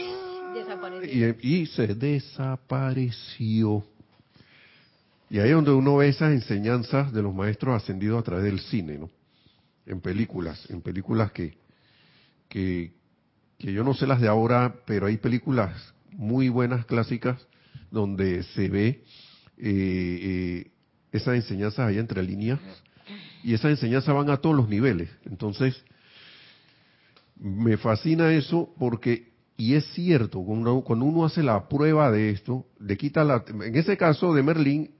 [1.42, 3.84] Y, se desapareció.
[5.28, 8.60] Y ahí es donde uno ve esas enseñanzas de los maestros ascendidos a través del
[8.60, 9.10] cine, ¿no?
[9.84, 11.58] En películas, en películas que,
[12.48, 12.92] que,
[13.58, 17.46] que yo no sé las de ahora, pero hay películas muy buenas, clásicas,
[17.90, 19.02] donde se ve eh,
[19.58, 20.70] eh,
[21.12, 22.60] esas enseñanzas ahí entre líneas,
[23.44, 25.10] y esas enseñanzas van a todos los niveles.
[25.24, 25.84] Entonces,
[27.38, 32.96] me fascina eso porque Y es cierto, cuando uno, hace la prueba de esto, le
[32.96, 33.42] quita la...
[33.48, 34.90] En ese caso de Merlín,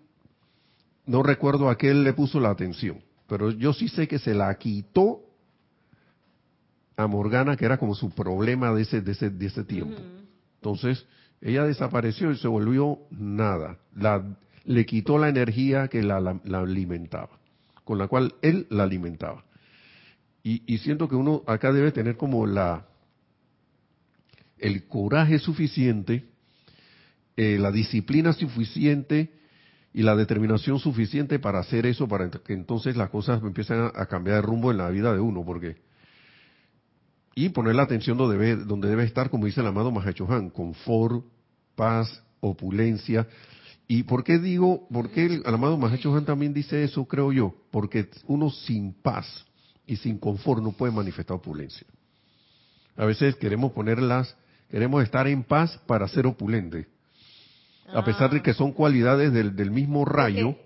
[1.04, 4.34] no recuerdo a qué él le puso la atención, pero yo sí sé que se
[4.34, 5.20] la quitó
[6.96, 10.00] a Morgana, que era como su problema de ese, de ese, de ese tiempo.
[10.56, 11.06] Entonces,
[11.40, 13.78] ella desapareció y se volvió nada.
[13.94, 14.24] La,
[14.64, 17.38] le quitó la energía que la, la, alimentaba,
[17.84, 19.44] con la cual él la alimentaba.
[20.46, 22.86] Y, y siento que uno acá debe tener como la
[24.58, 26.28] el coraje suficiente,
[27.36, 29.32] eh, la disciplina suficiente
[29.92, 34.36] y la determinación suficiente para hacer eso, para que entonces las cosas empiecen a, cambiar
[34.36, 35.78] de rumbo en la vida de uno, porque
[37.34, 41.24] y poner la atención donde debe, donde debe estar, como dice el amado Mahachohan, confort,
[41.74, 43.26] paz, opulencia.
[43.88, 47.52] ¿Y por qué digo, por qué el, amado Mahachohan también dice eso, creo yo?
[47.72, 49.44] Porque uno sin paz
[49.86, 51.86] y sin confort no puede manifestar opulencia.
[52.96, 54.36] A veces queremos ponerlas,
[54.70, 56.86] queremos estar en paz para ser opulente.
[57.94, 60.56] A pesar de que son cualidades del, del mismo rayo,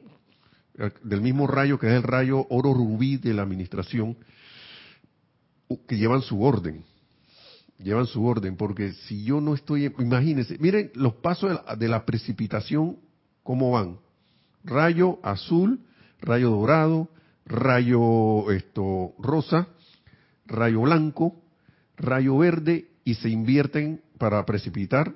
[0.79, 4.16] eh, del mismo rayo que es el rayo oro rubí de la administración,
[5.87, 6.85] que llevan su orden.
[7.79, 12.99] Llevan su orden, porque si yo no estoy, imagínense, miren los pasos de la, precipitación,
[13.43, 13.99] cómo van.
[14.64, 15.81] Rayo azul,
[16.21, 17.09] rayo dorado,
[17.51, 19.69] rayo esto rosa,
[20.47, 21.43] rayo blanco,
[21.97, 25.15] rayo verde y se invierten para precipitar.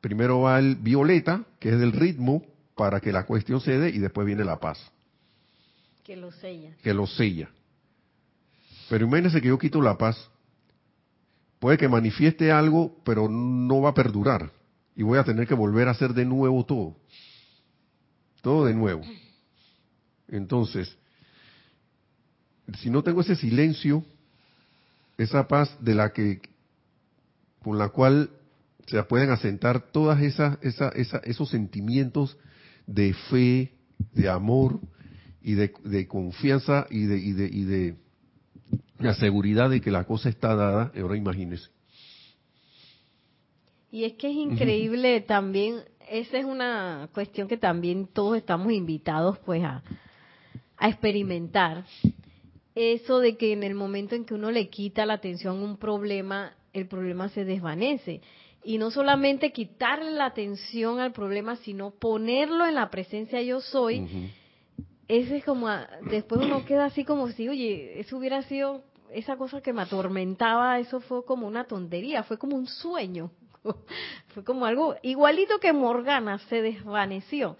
[0.00, 2.42] Primero va el violeta, que es del ritmo,
[2.74, 4.78] para que la cuestión se dé, y después viene la paz.
[6.04, 6.74] Que lo sella.
[6.82, 7.50] Que lo sella.
[8.88, 10.30] Pero imagínense que yo quito la paz.
[11.58, 14.52] Puede que manifieste algo, pero no va a perdurar.
[14.94, 16.96] Y voy a tener que volver a hacer de nuevo todo.
[18.40, 19.02] Todo de nuevo.
[20.28, 20.97] Entonces,
[22.76, 24.04] si no tengo ese silencio,
[25.16, 26.40] esa paz de la que,
[27.62, 28.30] con la cual
[28.86, 32.38] se pueden asentar todas esas, esos sentimientos
[32.86, 33.72] de fe,
[34.12, 34.80] de amor
[35.42, 37.96] y de, confianza y de, y de
[38.98, 41.70] la seguridad de que la cosa está dada, ahora imagínese.
[43.90, 49.38] Y es que es increíble también, esa es una cuestión que también todos estamos invitados
[49.38, 49.82] pues a,
[50.76, 51.84] a experimentar.
[52.80, 55.78] Eso de que en el momento en que uno le quita la atención a un
[55.78, 58.20] problema, el problema se desvanece.
[58.62, 64.30] Y no solamente quitarle la atención al problema, sino ponerlo en la presencia yo soy.
[65.08, 65.68] Ese es como,
[66.08, 70.78] después uno queda así como si, oye, eso hubiera sido esa cosa que me atormentaba,
[70.78, 73.32] eso fue como una tontería, fue como un sueño,
[74.28, 77.56] fue como algo igualito que Morgana, se desvaneció.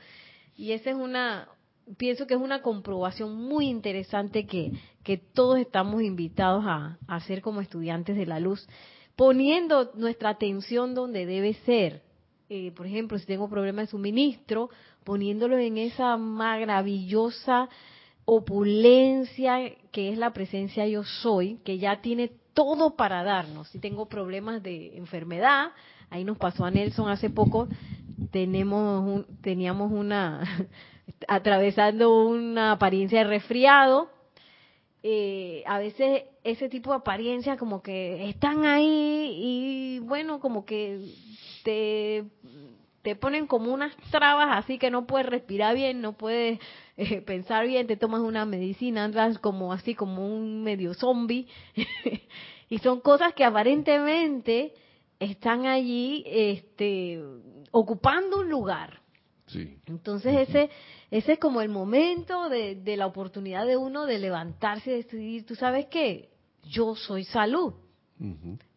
[0.57, 1.49] Y esa es una,
[1.97, 4.73] pienso que es una comprobación muy interesante que,
[5.03, 8.69] que todos estamos invitados a, hacer como estudiantes de la luz,
[9.17, 12.03] poniendo nuestra atención donde debe ser.
[12.51, 14.71] Eh, por ejemplo, si tengo problemas de suministro,
[15.05, 17.69] poniéndolo en esa maravillosa
[18.25, 23.69] opulencia que es la presencia yo soy, que ya tiene todo para darnos.
[23.69, 25.73] Si tengo problemas de enfermedad,
[26.11, 27.69] ahí nos pasó a Nelson hace poco,
[28.31, 30.43] tenemos teníamos una
[31.27, 34.11] atravesando una apariencia de resfriado.
[35.03, 41.01] Eh, a veces ese tipo de apariencias como que están ahí y bueno, como que
[41.63, 42.25] te
[43.03, 46.59] te ponen como unas trabas así que no puedes respirar bien, no puedes
[46.97, 51.47] eh, pensar bien, te tomas una medicina, andas como así como un medio zombie
[52.69, 54.75] y son cosas que aparentemente
[55.19, 57.23] están allí este
[57.71, 59.01] ocupando un lugar.
[59.47, 59.79] Sí.
[59.87, 60.69] Entonces ese
[61.11, 65.47] ese es como el momento de, de la oportunidad de uno de levantarse y decidir,
[65.47, 66.31] tú sabes qué,
[66.65, 67.75] yo soy salud.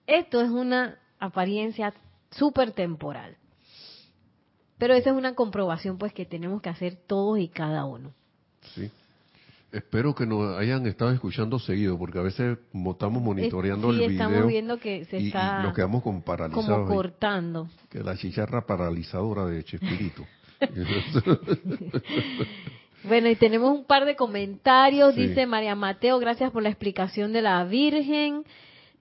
[0.08, 1.94] Esto es una apariencia
[2.32, 3.38] súper temporal.
[4.78, 8.14] Pero esa es una comprobación pues que tenemos que hacer todos y cada uno.
[8.76, 8.90] Sí.
[9.72, 14.12] Espero que nos hayan estado escuchando seguido, porque a veces estamos monitoreando el video.
[14.12, 15.60] estamos viendo que se está.
[15.62, 16.66] Y nos quedamos con paralizados.
[16.66, 17.70] Como cortando.
[17.90, 20.26] que la chicharra paralizadora de Chespirito.
[23.04, 25.16] bueno, y tenemos un par de comentarios.
[25.16, 28.46] Dice María Mateo, gracias por la explicación de la Virgen.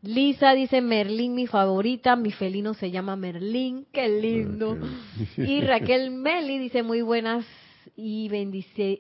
[0.03, 4.79] Lisa dice Merlín, mi favorita, mi felino se llama Merlín, qué lindo.
[5.37, 7.45] Y Raquel Meli dice muy buenas
[7.97, 8.31] y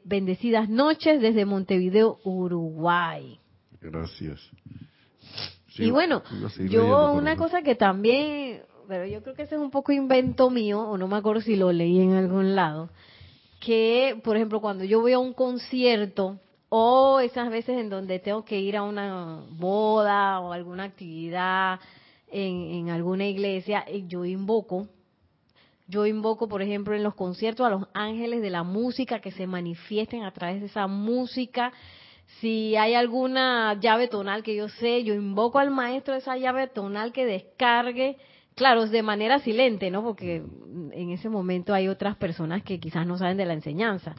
[0.05, 3.39] bendecidas noches desde Montevideo, Uruguay.
[3.81, 4.41] Gracias.
[5.79, 6.23] y bueno,
[6.69, 8.61] yo una cosa que también,
[8.91, 11.55] pero yo creo que ese es un poco invento mío, o no me acuerdo si
[11.55, 12.91] lo leí en algún lado,
[13.61, 18.45] que por ejemplo cuando yo voy a un concierto, o esas veces en donde tengo
[18.45, 21.79] que ir a una boda o alguna actividad
[22.33, 24.89] en, alguna iglesia, yo invoco,
[25.87, 29.47] yo invoco, por ejemplo, en los conciertos a los ángeles de la música que se
[29.47, 31.73] manifiesten a través de esa música.
[32.41, 36.67] Si hay alguna llave tonal que yo sé, yo invoco al maestro de esa llave
[36.67, 38.19] tonal que descargue,
[38.55, 40.03] claro, de manera silente, ¿no?
[40.03, 40.43] Porque
[40.93, 44.15] en ese momento hay otras personas que quizás no saben de la enseñanza.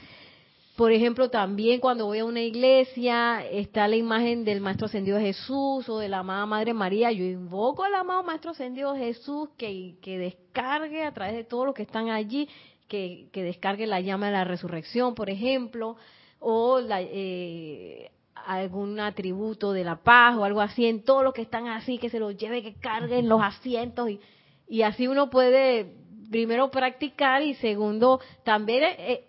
[0.75, 5.87] Por ejemplo, también cuando voy a una iglesia está la imagen del Maestro Ascendido Jesús
[5.89, 7.11] o de la amada Madre María.
[7.11, 11.75] Yo invoco al amado Maestro Ascendido Jesús que, que descargue a través de todos los
[11.75, 12.47] que están allí,
[12.87, 15.97] que, que descargue la llama de la resurrección, por ejemplo,
[16.39, 18.11] o la, eh,
[18.45, 22.09] algún atributo de la paz o algo así, en todos los que están así, que
[22.09, 24.19] se los lleve, que carguen los asientos y,
[24.67, 25.93] y así uno puede
[26.29, 29.25] primero practicar y segundo también eh,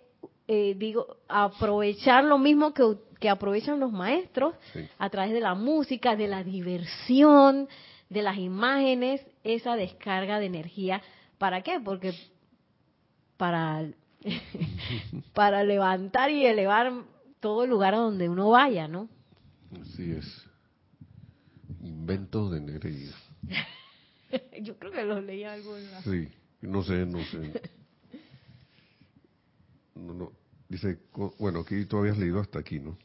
[0.49, 2.85] eh, digo, aprovechar lo mismo que,
[3.21, 4.55] que aprovechan los maestros
[4.99, 7.69] a través de la música, de la diversión,
[8.09, 11.01] de las imágenes, esa descarga de energía.
[11.39, 11.81] ¿Para qué?
[11.81, 12.13] Porque
[13.37, 13.87] para,
[15.33, 16.93] para levantar y elevar
[17.43, 19.09] todo lugar a donde uno vaya, ¿no?
[19.83, 20.47] Así es.
[21.83, 23.11] Inventos de energía.
[24.63, 25.77] Yo creo que los leí algo.
[26.05, 26.29] Sí,
[26.61, 27.61] no sé, no sé.
[29.97, 30.33] No, no,
[30.69, 31.01] Dice,
[31.39, 32.97] bueno, aquí tú habías leído hasta aquí, ¿no?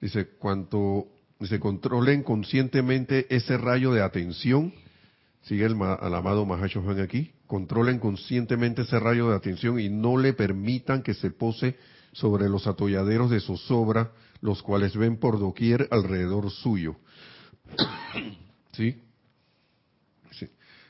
[0.00, 1.06] Dice, cuanto,
[1.38, 4.72] dice, controlen conscientemente ese rayo de atención,
[5.42, 10.32] sigue el, al amado Mahacho aquí, controlen conscientemente ese rayo de atención y no le
[10.32, 11.76] permitan que se pose
[12.12, 16.96] sobre los atolladeros de zozobra, los cuales ven por doquier alrededor suyo.
[18.72, 19.00] ¿Sí?
[20.32, 20.48] ¿Sí?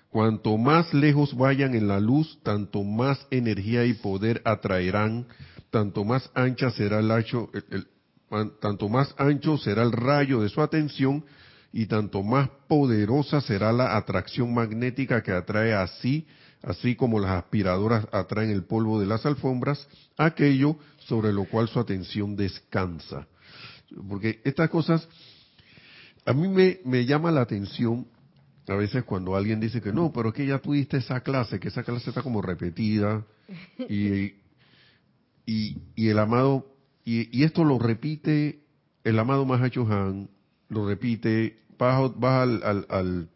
[0.09, 5.27] Cuanto más lejos vayan en la luz, tanto más energía y poder atraerán
[5.71, 7.49] tanto más ancha será el ancho,
[8.61, 11.25] tanto más ancho será el rayo de su atención
[11.73, 16.27] y tanto más poderosa será la atracción magnética que atrae así,
[16.62, 21.80] así como las aspiradoras atraen el polvo de las alfombras, aquello sobre lo cual su
[21.80, 23.26] atención descansa.
[24.08, 25.08] Porque estas cosas,
[26.24, 26.48] a mí
[26.84, 28.06] me, llama la atención
[28.68, 31.68] a veces cuando alguien dice que no, pero es que ya tuviste esa clase, que
[31.68, 33.24] esa clase está como repetida
[33.88, 34.34] y,
[35.44, 36.66] y, el amado,
[37.04, 38.61] y, esto lo repite
[39.02, 40.28] el amado Mahacho Han,
[40.68, 43.28] lo repite, baja, al,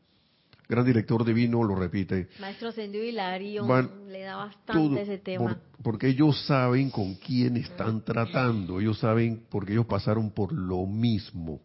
[0.74, 2.28] gran director divino, lo repite.
[2.40, 3.66] Maestro Sendio Hilario
[4.08, 5.58] le da bastante ese tema.
[5.82, 11.60] porque ellos saben con quién están tratando, ellos saben porque ellos pasaron por lo mismo.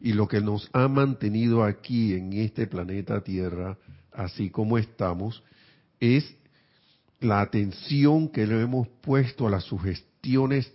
[0.00, 3.78] Y lo que nos ha mantenido aquí en este planeta Tierra,
[4.12, 5.42] así como estamos,
[6.00, 6.36] es
[7.20, 10.72] la atención que le hemos puesto a las sugestiones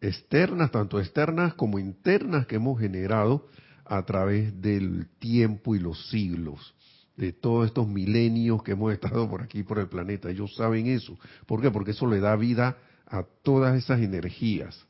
[0.00, 3.46] externas, tanto externas como internas que hemos generado
[3.84, 6.74] a través del tiempo y los siglos,
[7.16, 10.30] de todos estos milenios que hemos estado por aquí, por el planeta.
[10.30, 11.18] Ellos saben eso.
[11.46, 11.70] ¿Por qué?
[11.70, 12.76] Porque eso le da vida
[13.06, 14.86] a todas esas energías.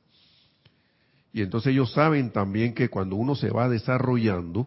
[1.32, 4.66] Y entonces ellos saben también que cuando uno se va desarrollando,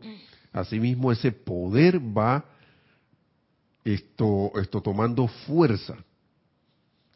[0.51, 2.45] asimismo ese poder va
[3.83, 5.95] esto, esto tomando fuerza.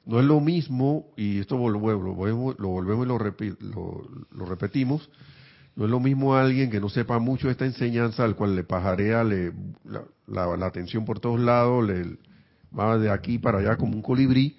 [0.06, 5.10] No es lo mismo, y esto lo, volvemos, lo volvemos y lo, lo, repetimos,
[5.80, 8.66] no es lo mismo alguien que no sepa mucho de esta enseñanza, al cual le
[8.66, 9.54] pajarea le,
[9.86, 12.18] la, la, atención por todos lados, le
[12.78, 14.58] va de aquí para allá como un colibrí.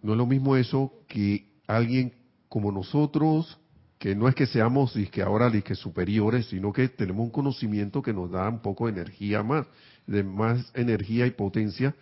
[0.00, 2.14] No es lo mismo eso que alguien
[2.48, 3.58] como nosotros,
[3.98, 8.14] que no es que seamos que ahora que superiores, sino que tenemos un conocimiento que
[8.14, 9.66] nos da un poco de energía más
[10.06, 11.94] de más energía y potencia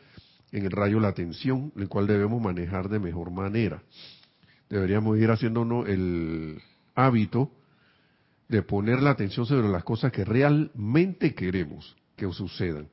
[0.53, 3.83] en el rayo la atención, el cual debemos manejar de mejor manera.
[4.69, 6.63] Deberíamos ir haciéndonos el
[6.95, 7.51] hábito
[8.51, 12.89] de poner la atención sobre las cosas que realmente queremos que sucedan.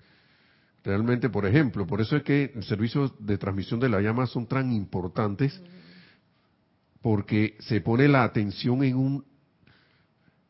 [0.84, 4.72] Realmente, por ejemplo, por eso es que servicios de transmisión de la llama son tan
[4.72, 5.60] importantes,
[7.02, 9.26] porque se pone la atención en un...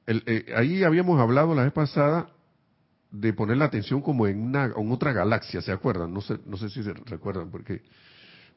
[0.07, 2.29] Eh, ahí habíamos hablado la vez pasada
[3.09, 6.13] de poner la atención como en una en otra galaxia, ¿se acuerdan?
[6.13, 7.81] No sé, no sé si se recuerdan, porque,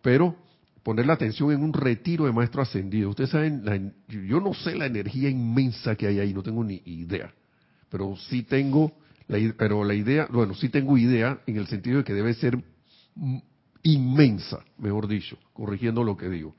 [0.02, 0.34] pero
[0.82, 3.10] poner la atención en un retiro de maestro ascendido.
[3.10, 7.32] Ustedes saben, yo no sé la energía inmensa que hay ahí, no tengo ni idea,
[7.88, 8.92] pero sí tengo,
[9.28, 12.62] la, pero la idea, bueno, sí tengo idea en el sentido de que debe ser
[13.82, 16.56] inmensa, mejor dicho, corrigiendo lo que digo.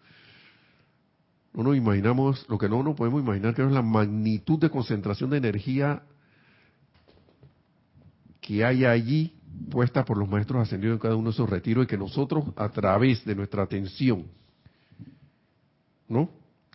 [1.53, 5.29] No nos imaginamos, lo que no nos podemos imaginar que es la magnitud de concentración
[5.31, 6.03] de energía
[8.39, 11.87] que hay allí puesta por los maestros ascendidos en cada uno de esos retiros y
[11.87, 14.25] que nosotros a través de nuestra atención,
[16.07, 16.29] ¿no?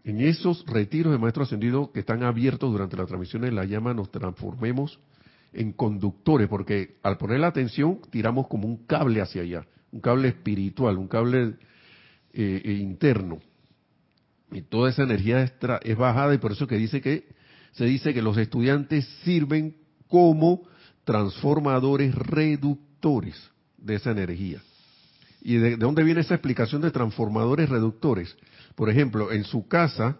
[0.05, 3.93] En esos retiros de maestros ascendidos que están abiertos durante la transmisión de la llama
[3.93, 5.01] nos transformemos
[5.53, 10.29] en conductores, porque al poner la atención tiramos como un cable hacia allá, un cable
[10.29, 11.55] espiritual, un cable
[12.33, 13.39] eh, eh, interno.
[14.53, 15.53] Y toda esa energía es,
[15.83, 17.27] es bajada y por eso que dice que
[17.73, 19.77] se dice que los estudiantes sirven
[20.09, 20.63] como
[21.07, 23.37] transformadores reductores
[23.79, 24.61] de esa energía.
[25.41, 28.37] ¿Y de, dónde viene esa explicación de transformadores reductores?
[28.75, 30.17] Por ejemplo, en su casa,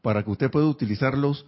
[0.00, 1.44] para que usted pueda utilizar los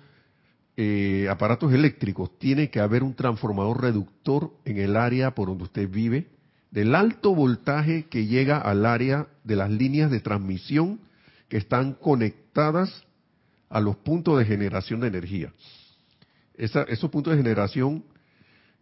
[0.76, 5.88] eh, aparatos eléctricos, tiene que haber un transformador reductor en el área por donde usted
[5.88, 6.28] vive,
[6.70, 11.00] del alto voltaje que llega al área de las líneas de transmisión
[11.48, 13.02] que están conectadas
[13.70, 15.54] a los puntos de generación de energía.
[16.54, 18.04] esos puntos de generación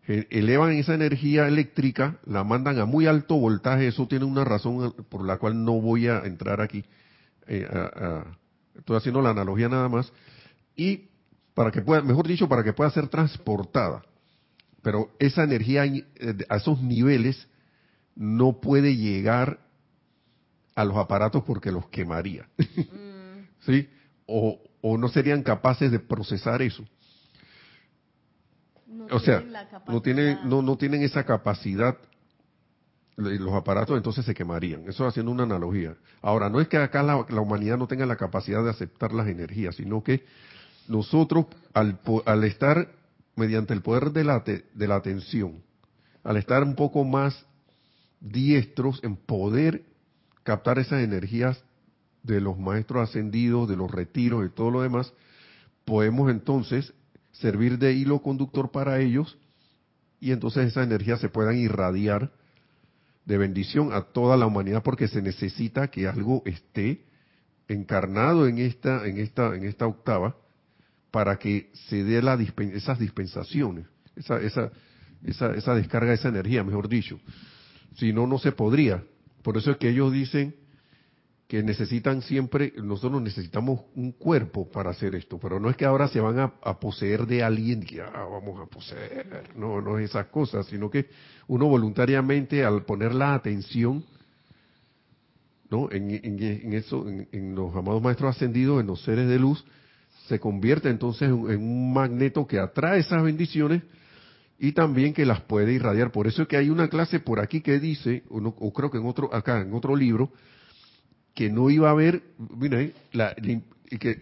[0.07, 5.25] elevan esa energía eléctrica, la mandan a muy alto voltaje, eso tiene una razón por
[5.25, 6.85] la cual no voy a entrar aquí,
[7.49, 7.69] eh,
[8.77, 10.13] estoy haciendo la analogía nada más,
[10.77, 11.09] y
[11.55, 14.03] para que pueda, mejor dicho, para que pueda ser transportada.
[14.83, 16.05] Pero esa energía eh,
[16.49, 17.49] a esos niveles
[18.15, 19.59] no puede llegar
[20.75, 22.49] a los aparatos porque los quemaría.
[22.77, 23.49] Mm.
[23.61, 23.89] ¿Sí?
[24.27, 26.85] O, o no serían capaces de procesar eso.
[29.11, 29.43] O sea,
[29.89, 31.97] no tienen, no, no tienen esa capacidad
[33.17, 34.89] los aparatos entonces se quemarían.
[34.89, 35.97] Eso haciendo una analogía.
[36.21, 39.77] Ahora, no es que acá la, humanidad no tenga la capacidad de aceptar las energías,
[39.77, 40.25] sino que
[40.87, 42.93] nosotros, al, al estar
[43.35, 45.63] mediante el poder de la, de la atención,
[46.25, 47.47] al estar un poco más
[48.21, 49.85] diestros en poder
[50.43, 51.63] captar esas energías
[52.23, 55.13] de los maestros ascendidos, de los retiros y todo lo demás,
[55.85, 56.93] podemos entonces
[57.41, 59.39] servir de hilo conductor para ellos
[60.21, 62.33] y entonces esa energía se puedan irradiar
[63.25, 67.05] de bendición a toda la humanidad porque se necesita que algo esté
[67.69, 70.37] encarnado en esta en esta en esta octava
[71.11, 74.71] para que se dé la esas dispensaciones, esa, esa
[75.25, 77.19] esa esa descarga de esa energía, mejor dicho.
[77.97, 79.03] Si no no se podría.
[79.43, 80.55] Por eso es que ellos dicen
[81.49, 86.09] que necesitan siempre, nosotros necesitamos un cuerpo para hacer esto, pero no es que ahora
[86.09, 90.27] se van a, poseer de alguien que ah, vamos a poseer, no, no es esas
[90.27, 91.07] cosas, sino que
[91.47, 94.05] uno voluntariamente al poner la atención,
[95.71, 95.89] ¿no?
[95.93, 99.65] En, en, eso, en, los amados maestros ascendidos, en los seres de luz,
[100.27, 103.83] se convierte entonces en, un magneto que atrae esas bendiciones
[104.59, 106.11] y también que las puede irradiar.
[106.11, 108.99] Por eso es que hay una clase por aquí que dice, o, o creo que
[108.99, 110.33] en otro, acá en otro libro,
[111.37, 113.37] que no iba a haber, mira, la,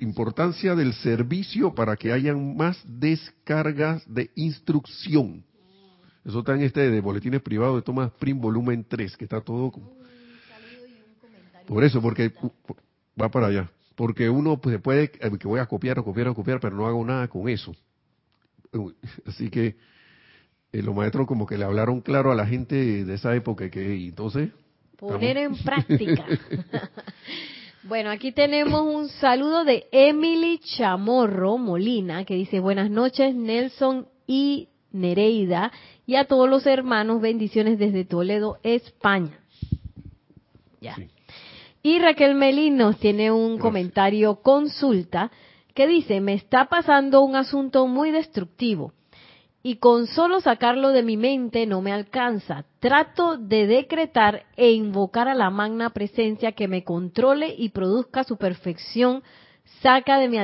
[0.00, 5.44] importancia del servicio para que hayan más descargas de instrucción.
[6.24, 9.72] Eso está en este de boletines privados de Thomas Prim, volumen 3, que está todo...
[11.66, 12.32] Por eso, porque
[13.18, 13.70] va para allá.
[13.94, 16.86] Porque uno pues, puede, eh, que voy a copiar, o copiar, o copiar, pero no
[16.86, 17.74] hago nada con eso.
[19.26, 19.76] Así que
[20.72, 23.94] eh, los maestros como que le hablaron claro a la gente de esa época que
[24.08, 24.50] entonces
[24.98, 26.24] Poner en práctica.
[27.82, 34.68] bueno, aquí tenemos un saludo de Emily Chamorro Molina, que dice, buenas noches Nelson y
[34.92, 35.72] Nereida,
[36.06, 39.38] y a todos los hermanos, bendiciones desde Toledo, España.
[40.80, 40.96] Ya.
[41.82, 45.30] Y Raquel Melín nos tiene un comentario consulta
[45.74, 48.92] que dice, me está pasando un asunto muy destructivo
[49.66, 52.66] y con solo sacarlo de mi mente no me alcanza.
[52.80, 58.36] Trato de decretar e invocar a la magna presencia que me controle y produzca su
[58.36, 59.22] perfección.
[59.80, 60.36] Saca, de mi,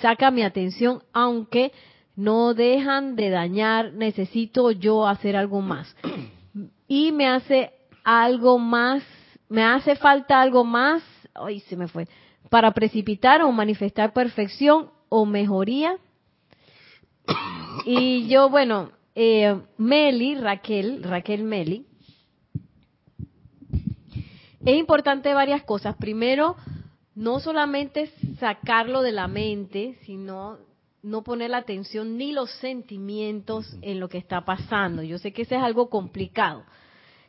[0.00, 1.70] saca mi atención, aunque
[2.16, 5.96] no dejan de dañar, necesito yo hacer algo más.
[6.90, 7.70] Y me hace
[8.02, 9.04] algo más,
[9.48, 11.02] me hace falta algo más,
[11.34, 12.08] ay, se me fue,
[12.48, 15.98] para precipitar o manifestar perfección o mejoría
[17.90, 21.86] y yo, bueno, eh, Meli, Raquel, Raquel Meli,
[24.62, 25.96] es importante varias cosas.
[25.96, 26.54] Primero,
[27.14, 30.58] no solamente sacarlo de la mente, sino
[31.02, 35.02] no poner la atención ni los sentimientos en lo que está pasando.
[35.02, 36.64] Yo sé que eso es algo complicado.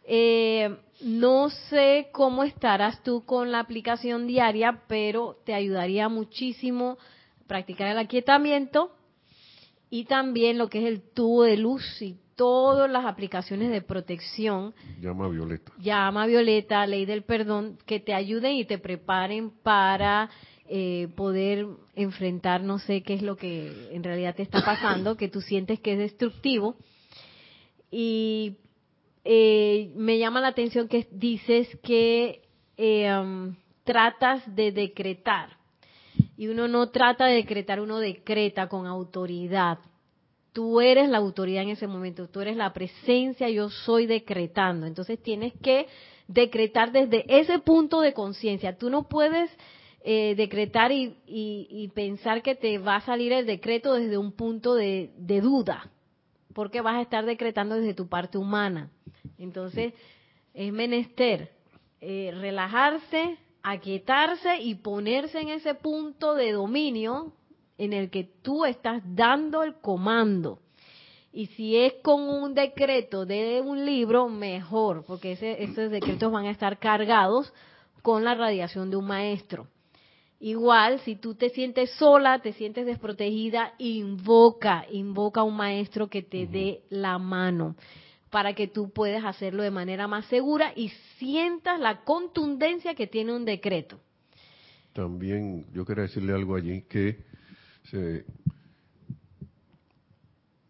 [0.03, 6.97] Eh, no sé cómo estarás tú con la aplicación diaria, pero te ayudaría muchísimo
[7.47, 8.91] practicar el aquietamiento
[9.89, 14.73] y también lo que es el tubo de luz y todas las aplicaciones de protección.
[15.01, 15.73] Llama Violeta.
[15.77, 20.29] Llama Violeta, ley del perdón, que te ayuden y te preparen para
[20.69, 25.27] eh, poder enfrentar, no sé qué es lo que en realidad te está pasando, que
[25.27, 26.77] tú sientes que es destructivo.
[27.91, 28.57] Y
[29.25, 32.43] eh, me llama la atención que dices que
[32.77, 35.58] eh, um, tratas de decretar
[36.37, 39.79] y uno no trata de decretar, uno decreta con autoridad.
[40.51, 44.87] tú eres la autoridad en ese momento, tú eres la presencia, yo soy decretando.
[44.87, 45.87] Entonces tienes que
[46.27, 48.77] decretar desde ese punto de conciencia.
[48.77, 49.49] Tú no puedes
[50.01, 55.11] eh, decretar y, pensar que te va a salir el decreto desde un punto de,
[55.17, 55.91] duda,
[56.53, 58.91] porque vas a estar decretando desde tu parte humana.
[59.37, 59.93] Entonces,
[60.53, 61.51] es menester
[61.99, 67.33] eh, relajarse, aquietarse y ponerse en ese punto de dominio
[67.77, 70.59] en el que tú estás dando el comando.
[71.31, 76.51] Y si es con un decreto de un libro, mejor, porque esos decretos van a
[76.51, 77.53] estar cargados
[78.01, 79.67] con la radiación de un maestro.
[80.39, 86.23] Igual, si tú te sientes sola, te sientes desprotegida, invoca, invoca a un maestro que
[86.23, 87.75] te dé la mano
[88.29, 93.33] para que tú puedas hacerlo de manera más segura y sientas la contundencia que tiene
[93.33, 93.99] un decreto.
[94.93, 97.23] También yo quería decirle algo allí que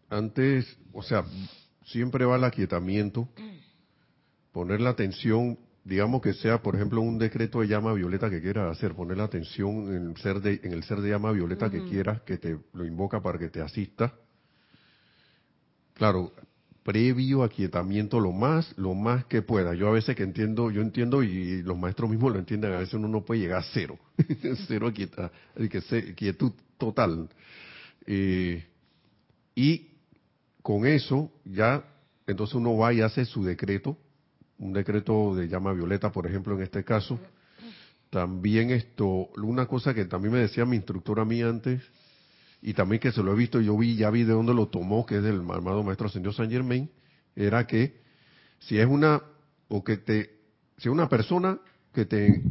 [0.08, 1.24] antes, o sea,
[1.84, 3.28] siempre va el aquietamiento,
[4.52, 8.76] poner la atención digamos que sea, por ejemplo, un decreto de llama violeta que quieras
[8.76, 11.82] hacer, poner la atención en el ser de, en el ser de llama violeta que
[11.84, 14.14] quieras, que te lo invoca para que te asista.
[15.94, 16.32] Claro,
[16.82, 19.74] previo aquietamiento lo más, lo más que pueda.
[19.74, 22.94] Yo a veces que entiendo, yo entiendo y los maestros mismos lo entienden, a veces
[22.94, 23.98] uno no puede llegar a cero,
[24.68, 27.28] cero quietud total.
[28.06, 28.64] Eh,
[29.54, 29.88] y
[30.62, 31.84] con eso ya,
[32.26, 33.96] entonces uno va y hace su decreto,
[34.58, 37.18] un decreto de llama violeta, por ejemplo, en este caso.
[38.10, 41.82] También esto, una cosa que también me decía mi instructora a mí antes,
[42.62, 45.06] y también que se lo he visto, yo vi, ya vi de dónde lo tomó,
[45.06, 46.90] que es del amado Maestro Ascendido San Germain,
[47.34, 48.00] era que
[48.58, 49.22] si es una,
[49.68, 50.38] o que te,
[50.76, 51.58] si es una persona
[51.94, 52.42] que te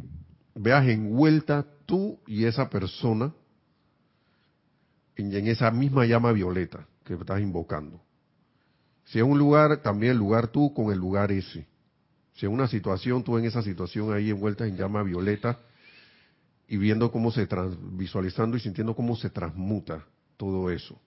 [0.56, 3.34] veas envuelta tú y esa persona
[5.16, 8.02] en, en esa misma llama violeta que estás invocando.
[9.06, 11.68] Si es un lugar, también el lugar tú con el lugar ese.
[12.34, 15.60] Si en una situación, tú en esa situación ahí envuelta en llama violeta
[16.70, 20.06] y viendo cómo se trans, visualizando y sintiendo cómo se transmuta
[20.38, 21.02] todo eso.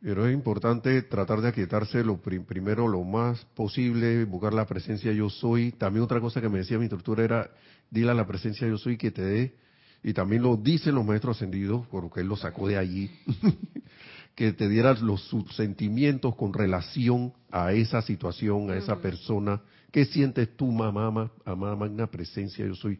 [0.00, 5.30] Pero es importante tratar de aquietarse lo primero lo más posible, buscar la presencia yo
[5.30, 5.70] soy.
[5.70, 7.50] También otra cosa que me decía mi instructora era,
[7.90, 9.54] dile a la presencia yo soy que te dé,
[10.02, 13.10] y también lo dicen los maestros ascendidos, porque él lo sacó de allí,
[14.34, 19.62] que te dieras los sentimientos con relación a esa situación, a esa persona.
[19.92, 22.66] ¿Qué sientes tú, mamá, amada magna presencia?
[22.66, 22.98] Yo soy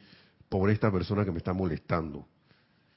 [0.59, 2.29] por esta persona que me está molestando,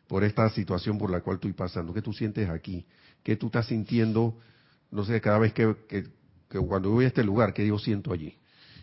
[0.07, 1.91] por esta situación por la cual estoy pasando.
[1.91, 2.85] ¿Qué tú sientes aquí?
[3.23, 4.37] ¿Qué tú estás sintiendo?
[4.91, 5.75] No sé, cada vez que,
[6.67, 8.37] cuando voy a este lugar, ¿qué yo siento allí?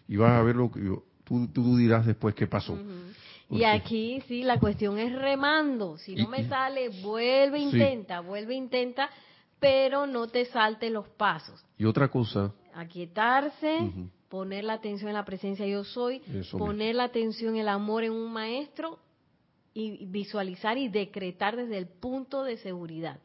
[0.09, 0.81] Y vas a ver lo que
[1.23, 2.77] tú, tú dirás después qué pasó.
[3.49, 5.97] Y aquí sí, la cuestión es remando.
[5.97, 9.09] Si no me sale, vuelve, intenta, vuelve, intenta
[9.61, 11.65] pero no te salte los pasos.
[11.79, 12.53] Y otra cosa.
[12.75, 13.93] Aquietarse,
[14.35, 16.21] poner la atención en la presencia yo soy,
[16.51, 18.99] poner la atención en el amor en un maestro
[19.73, 23.21] y visualizar y decretar desde el punto de seguridad.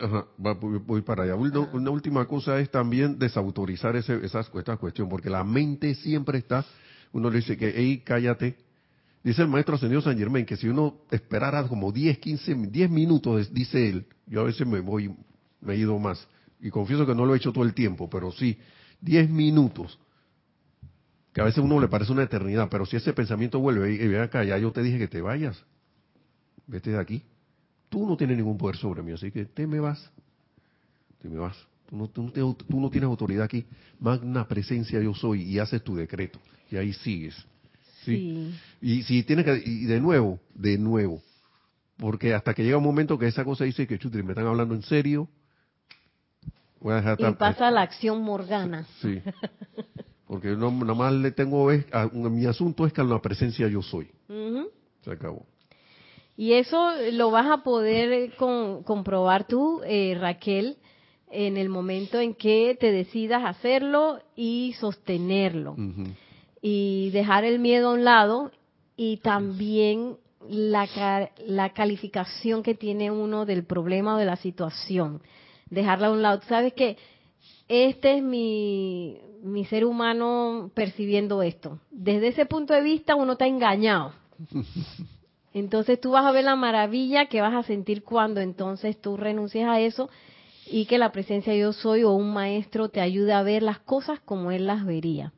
[0.00, 1.34] Ajá, voy para allá.
[1.34, 6.64] Una, última cosa es también desautorizar ese, esa, esta cuestión, porque la mente siempre está,
[7.10, 8.58] uno le dice que, hey, cállate.
[9.24, 13.52] Dice el maestro ascendido San Germán que si uno esperara como 10, 15, 10 minutos,
[13.52, 15.12] dice él, yo a veces me voy
[15.60, 16.28] me he ido más.
[16.60, 18.56] Y confieso que no lo he hecho todo el tiempo, pero sí,
[19.00, 19.98] 10 minutos,
[21.38, 24.08] que a veces a uno le parece una eternidad, pero si ese pensamiento vuelve, y
[24.08, 25.56] ve acá, ya yo te dije que te vayas,
[26.66, 27.22] vete de aquí.
[27.88, 30.10] Tú no tienes ningún poder sobre mí, así que te me vas,
[31.22, 31.56] te me vas.
[31.88, 33.64] Tú no, tú, no, tienes autoridad aquí.
[34.00, 36.40] Magna presencia yo soy y haces tu decreto.
[36.72, 37.36] Y ahí sigues.
[38.04, 38.52] ¿sí?
[38.82, 41.22] Y si tienes que, y de nuevo, de nuevo,
[41.98, 44.74] porque hasta que llega un momento que esa cosa dice que chutri, me están hablando
[44.74, 45.28] en serio,
[46.80, 48.88] y pasa la acción morgana.
[49.00, 49.22] Sí.
[50.28, 54.08] Porque no, más le tengo, es, mi asunto es que la presencia yo soy.
[55.02, 55.46] Se acabó.
[56.36, 60.76] Y eso lo vas a poder comprobar tú, eh, Raquel,
[61.30, 65.74] en el momento en que te decidas hacerlo y sostenerlo.
[66.60, 68.52] Y dejar el miedo a un lado
[68.96, 70.16] y también
[70.48, 75.22] la, la calificación que tiene uno del problema o de la situación
[75.70, 76.40] dejarla a un lado.
[76.48, 76.96] ¿Sabes qué?
[77.68, 79.18] Este es mi,
[79.58, 81.80] mi ser humano percibiendo esto.
[81.90, 84.12] Desde ese punto de vista uno está engañado.
[85.52, 89.68] Entonces tú vas a ver la maravilla que vas a sentir cuando entonces tú renuncias
[89.68, 90.08] a eso
[90.70, 93.80] y que la presencia de yo soy o un maestro te ayude a ver las
[93.80, 95.32] cosas como él las vería.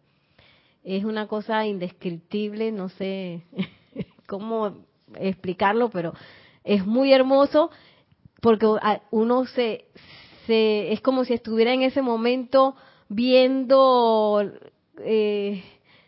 [0.85, 3.45] Es una cosa indescriptible, no sé
[4.27, 6.13] cómo explicarlo, pero
[6.63, 7.71] es muy hermoso
[8.43, 8.67] porque
[9.11, 9.87] uno se,
[10.47, 12.77] se, es como si estuviera en ese momento
[13.11, 14.41] viendo
[15.05, 15.63] eh,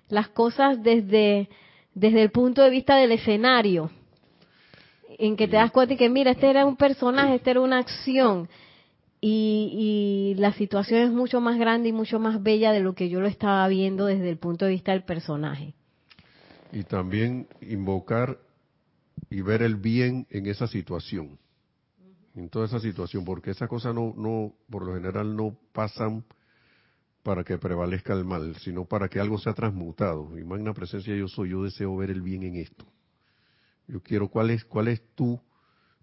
[0.08, 1.50] las cosas desde,
[1.94, 3.90] desde el punto de vista del escenario,
[5.18, 7.78] en que te das cuenta y que mira, este era un personaje, este era una
[7.78, 8.48] acción,
[9.20, 13.08] y, y, la situación es mucho más grande y mucho más bella de lo que
[13.08, 15.74] yo lo estaba viendo desde el punto de vista del personaje.
[16.72, 18.38] Y también invocar
[19.30, 21.38] y ver el bien en esa situación,
[22.34, 26.24] en toda esa situación, porque esas cosas no, no, por lo general no pasan
[27.22, 30.38] para que prevalezca el mal, sino para que algo sea transmutado.
[30.38, 32.84] Y magna presencia yo soy, yo deseo ver el bien en esto.
[33.86, 35.40] Yo quiero cuál es, cuál es tu,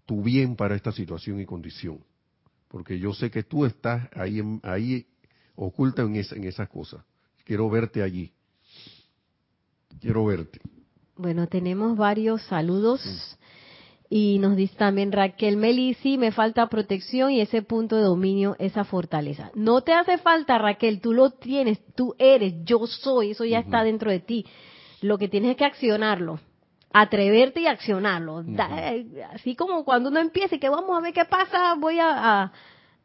[0.06, 2.00] tu bien para esta situación y condición
[2.70, 5.06] porque yo sé que tú estás ahí, ahí
[5.56, 7.04] oculta en, en esas cosas.
[7.44, 8.32] Quiero verte allí.
[10.00, 10.60] Quiero verte.
[11.16, 13.02] Bueno, tenemos varios saludos.
[14.12, 18.82] Y nos dice también Raquel Melisi, me falta protección y ese punto de dominio, esa
[18.82, 19.52] fortaleza.
[19.54, 23.84] No te hace falta, Raquel, tú lo tienes, tú eres, yo soy, eso ya está
[23.84, 24.44] dentro de ti.
[25.00, 26.40] Lo que tienes es que accionarlo
[26.92, 28.44] atreverte y accionarlo.
[29.32, 32.52] así como cuando uno empieza y que vamos a ver qué pasa, voy a,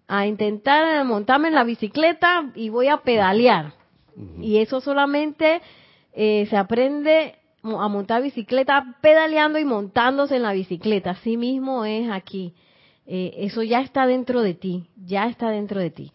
[0.08, 3.74] a, intentar montarme en la bicicleta y voy a pedalear.
[4.39, 5.62] Y eso solamente
[6.14, 7.36] eh, se aprende
[7.66, 11.11] a montar bicicleta pedaleando y montándose en la bicicleta.
[11.11, 12.53] Así mismo es aquí.
[13.07, 16.11] Eh, eso ya está dentro de ti, ya está dentro de ti.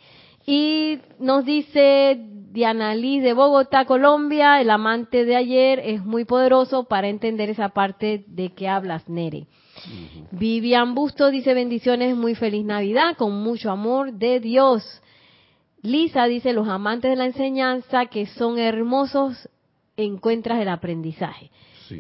[0.46, 2.18] Y nos dice
[2.50, 7.68] Diana Liz de Bogotá, Colombia, el amante de ayer es muy poderoso para entender esa
[7.68, 9.46] parte de que hablas, Nere.
[10.32, 15.02] Vivian Busto dice bendiciones, muy feliz Navidad, con mucho amor de Dios.
[15.82, 19.48] Lisa dice los amantes de la enseñanza que son hermosos
[20.04, 21.50] encuentras el aprendizaje.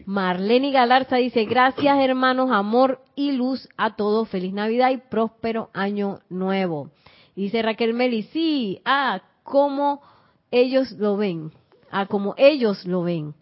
[0.06, 6.20] Marlene Galarza dice gracias hermanos, amor y luz a todos, feliz Navidad y próspero año
[6.28, 6.90] nuevo.
[7.34, 10.02] Dice Raquel Meli, sí, ah, como
[10.50, 11.52] ellos lo ven,
[11.90, 13.34] ah, como ellos lo ven.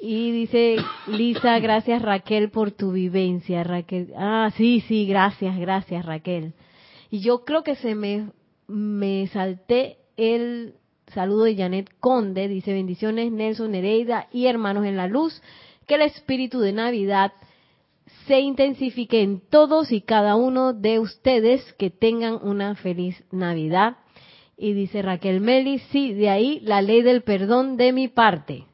[0.00, 4.12] Y dice Lisa, gracias Raquel por tu vivencia, Raquel.
[4.16, 6.54] Ah, sí, sí, gracias, gracias Raquel.
[7.10, 8.30] Y yo creo que se me,
[8.66, 10.74] me salté el
[11.14, 15.42] saludo de Janet Conde, dice bendiciones Nelson Nereida y hermanos en la luz,
[15.86, 17.32] que el espíritu de Navidad
[18.26, 23.96] se intensifique en todos y cada uno de ustedes que tengan una feliz Navidad.
[24.56, 28.66] Y dice Raquel Meli, sí, de ahí la ley del perdón de mi parte.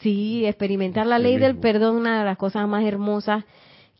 [0.00, 3.44] Sí, experimentar la ley del perdón, una de las cosas más hermosas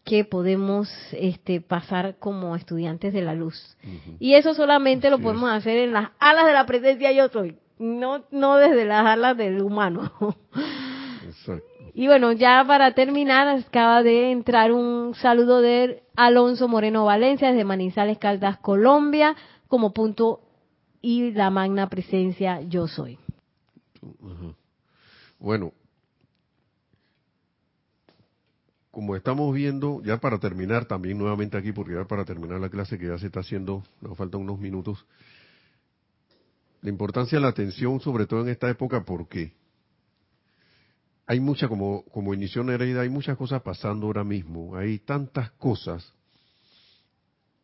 [0.05, 3.76] que podemos este, pasar como estudiantes de la luz.
[4.18, 8.24] Y eso solamente lo podemos hacer en las alas de la presencia yo soy, no,
[8.31, 10.12] no desde las alas del humano.
[11.27, 11.64] Exacto.
[11.95, 17.64] Y bueno, ya para terminar, acaba de entrar un saludo de Alonso Moreno Valencia desde
[17.64, 19.35] Manizales Caldas, Colombia,
[19.66, 20.43] como punto
[21.01, 23.18] y la magna presencia yo soy.
[25.39, 25.72] Bueno,
[28.91, 32.99] como estamos viendo, ya para terminar también nuevamente aquí, porque ya para terminar la clase
[32.99, 35.07] que ya se está haciendo, nos faltan unos minutos,
[36.87, 39.53] la importancia de la atención, sobre todo en esta época, ¿por qué?
[41.26, 44.76] hay mucha, como, como inició Nereida, hay muchas cosas pasando ahora mismo.
[44.76, 46.14] Hay tantas cosas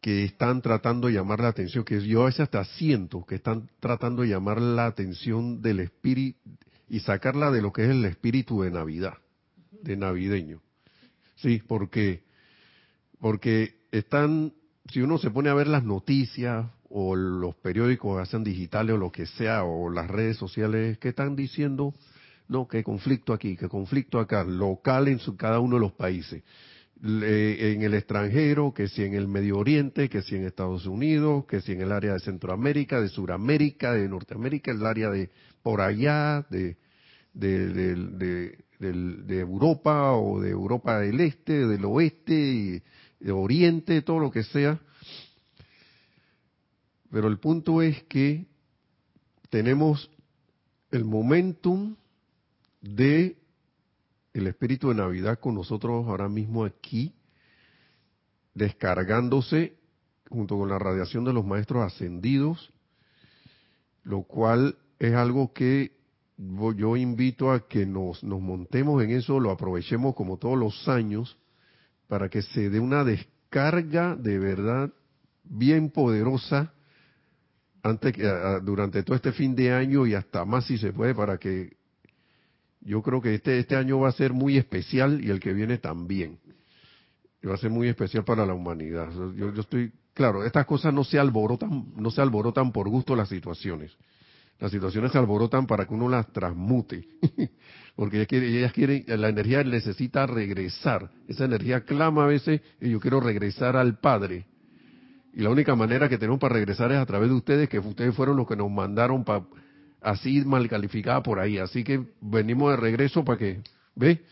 [0.01, 3.71] que están tratando de llamar la atención, que yo a veces hasta siento que están
[3.79, 6.41] tratando de llamar la atención del espíritu
[6.89, 9.15] y sacarla de lo que es el espíritu de Navidad,
[9.71, 10.61] de navideño.
[11.37, 12.25] Sí, porque,
[13.21, 14.53] porque están,
[14.91, 19.11] si uno se pone a ver las noticias o los periódicos, sean digitales o lo
[19.11, 21.95] que sea, o las redes sociales, que están diciendo
[22.49, 26.43] no, que conflicto aquí, que conflicto acá, local en cada uno de los países.
[27.03, 31.61] en el extranjero, que si en el Medio Oriente, que si en Estados Unidos, que
[31.61, 35.31] si en el área de Centroamérica, de Suramérica, de Norteamérica, el área de
[35.63, 36.77] por allá, de,
[37.33, 42.83] de, de, Europa o de Europa del Este, del Oeste,
[43.19, 44.79] de Oriente, todo lo que sea.
[47.13, 48.47] Pero el punto es que
[49.51, 50.11] tenemos
[50.91, 51.95] el momentum
[52.81, 53.37] de
[54.33, 57.13] el espíritu de Navidad con nosotros ahora mismo aquí,
[58.55, 59.77] descargándose
[60.31, 62.73] junto con la radiación de los maestros ascendidos,
[64.05, 65.93] lo cual es algo que
[66.39, 71.37] yo invito a que nos, nos montemos en eso, lo aprovechemos como todos los años,
[72.09, 74.91] para que se dé una descarga de verdad
[75.45, 76.73] bien poderosa
[77.83, 78.23] antes que,
[78.63, 81.77] durante todo este fin de año y hasta más si se puede para que
[82.81, 85.79] yo creo que este, este año va a ser muy especial y el que viene
[85.79, 86.39] también.
[87.47, 89.11] va a ser muy especial para la humanidad.
[89.37, 93.29] Yo, yo estoy, claro, estas cosas no se alborotan, no se alborotan por gusto las
[93.29, 93.97] situaciones.
[94.59, 97.09] Las situaciones se alborotan para que uno las transmute,
[97.97, 101.11] porque ellas ellas quieren, la energía necesita regresar.
[101.27, 104.47] Esa energía clama a veces y yo quiero regresar al Padre.
[105.33, 108.15] Y la única manera que tenemos para regresar es a través de ustedes, que ustedes
[108.15, 109.45] fueron los que nos mandaron para
[110.03, 111.59] así mal calificada por ahí.
[111.59, 113.61] Así que venimos de regreso para que,
[113.95, 114.23] ¿ve?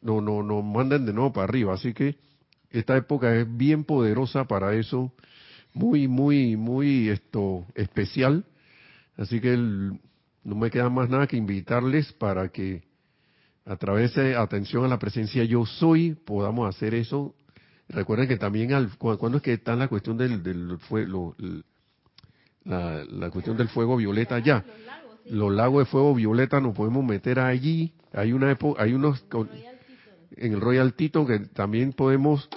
[0.00, 1.74] No, no, nos manden de nuevo para arriba.
[1.74, 2.16] Así que
[2.70, 5.12] esta época es bien poderosa para eso,
[5.74, 8.44] muy, muy, muy esto especial.
[9.16, 12.82] Así que no me queda más nada que invitarles para que
[13.66, 17.34] a través de atención a la presencia yo soy podamos hacer eso.
[17.88, 21.34] Recuerden que también al, cuando es que está la cuestión del, del fuego,
[22.64, 24.64] la, la, cuestión del fuego violeta ya.
[25.26, 27.92] Los lagos de fuego violeta nos podemos meter allí.
[28.12, 29.24] Hay una hay unos
[30.36, 32.48] en el Royal Tito que también podemos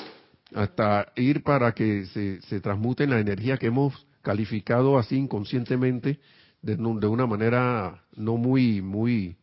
[0.53, 6.19] hasta ir para que se, se transmute la energía que hemos calificado así inconscientemente
[6.61, 9.37] de, de una manera no muy muy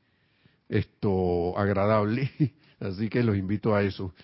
[0.68, 2.30] esto agradable
[2.80, 4.14] así que los invito a eso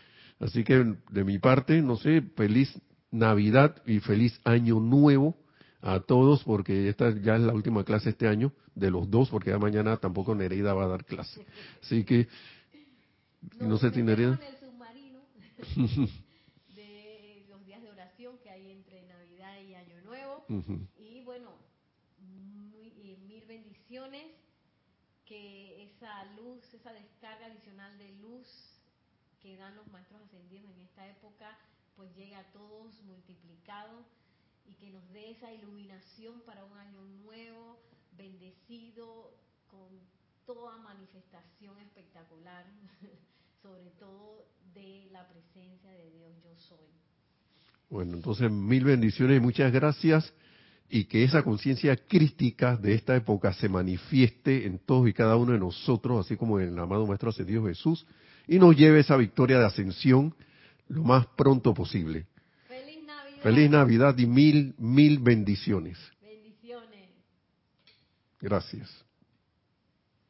[0.44, 2.78] así que de mi parte no sé feliz
[3.10, 5.34] navidad y feliz año nuevo
[5.80, 9.50] a todos porque esta ya es la última clase este año de los dos porque
[9.50, 11.46] ya mañana tampoco Nereida va a dar clase
[11.82, 12.28] así que
[13.58, 14.38] no, no sé si Nereida
[16.74, 20.44] de los días de oración que hay entre Navidad y Año Nuevo.
[20.98, 21.52] Y bueno,
[22.18, 22.90] muy,
[23.26, 24.26] mil bendiciones,
[25.24, 28.46] que esa luz, esa descarga adicional de luz
[29.44, 31.58] que dan los maestros ascendidos en esta época,
[31.96, 34.02] pues llegue a todos multiplicado
[34.64, 37.78] y que nos dé esa iluminación para un año nuevo,
[38.16, 39.34] bendecido,
[39.68, 40.00] con
[40.46, 42.64] toda manifestación espectacular,
[43.62, 46.88] sobre todo de la presencia de Dios yo soy.
[47.90, 50.32] Bueno, entonces mil bendiciones y muchas gracias
[50.88, 55.52] y que esa conciencia crística de esta época se manifieste en todos y cada uno
[55.52, 58.06] de nosotros, así como en el amado Maestro Ascendido Jesús,
[58.46, 60.34] y nos lleve esa victoria de ascensión
[60.88, 62.26] lo más pronto posible.
[62.68, 63.42] Feliz Navidad.
[63.42, 65.98] Feliz Navidad y mil, mil bendiciones.
[66.20, 67.10] Bendiciones.
[68.40, 69.04] Gracias.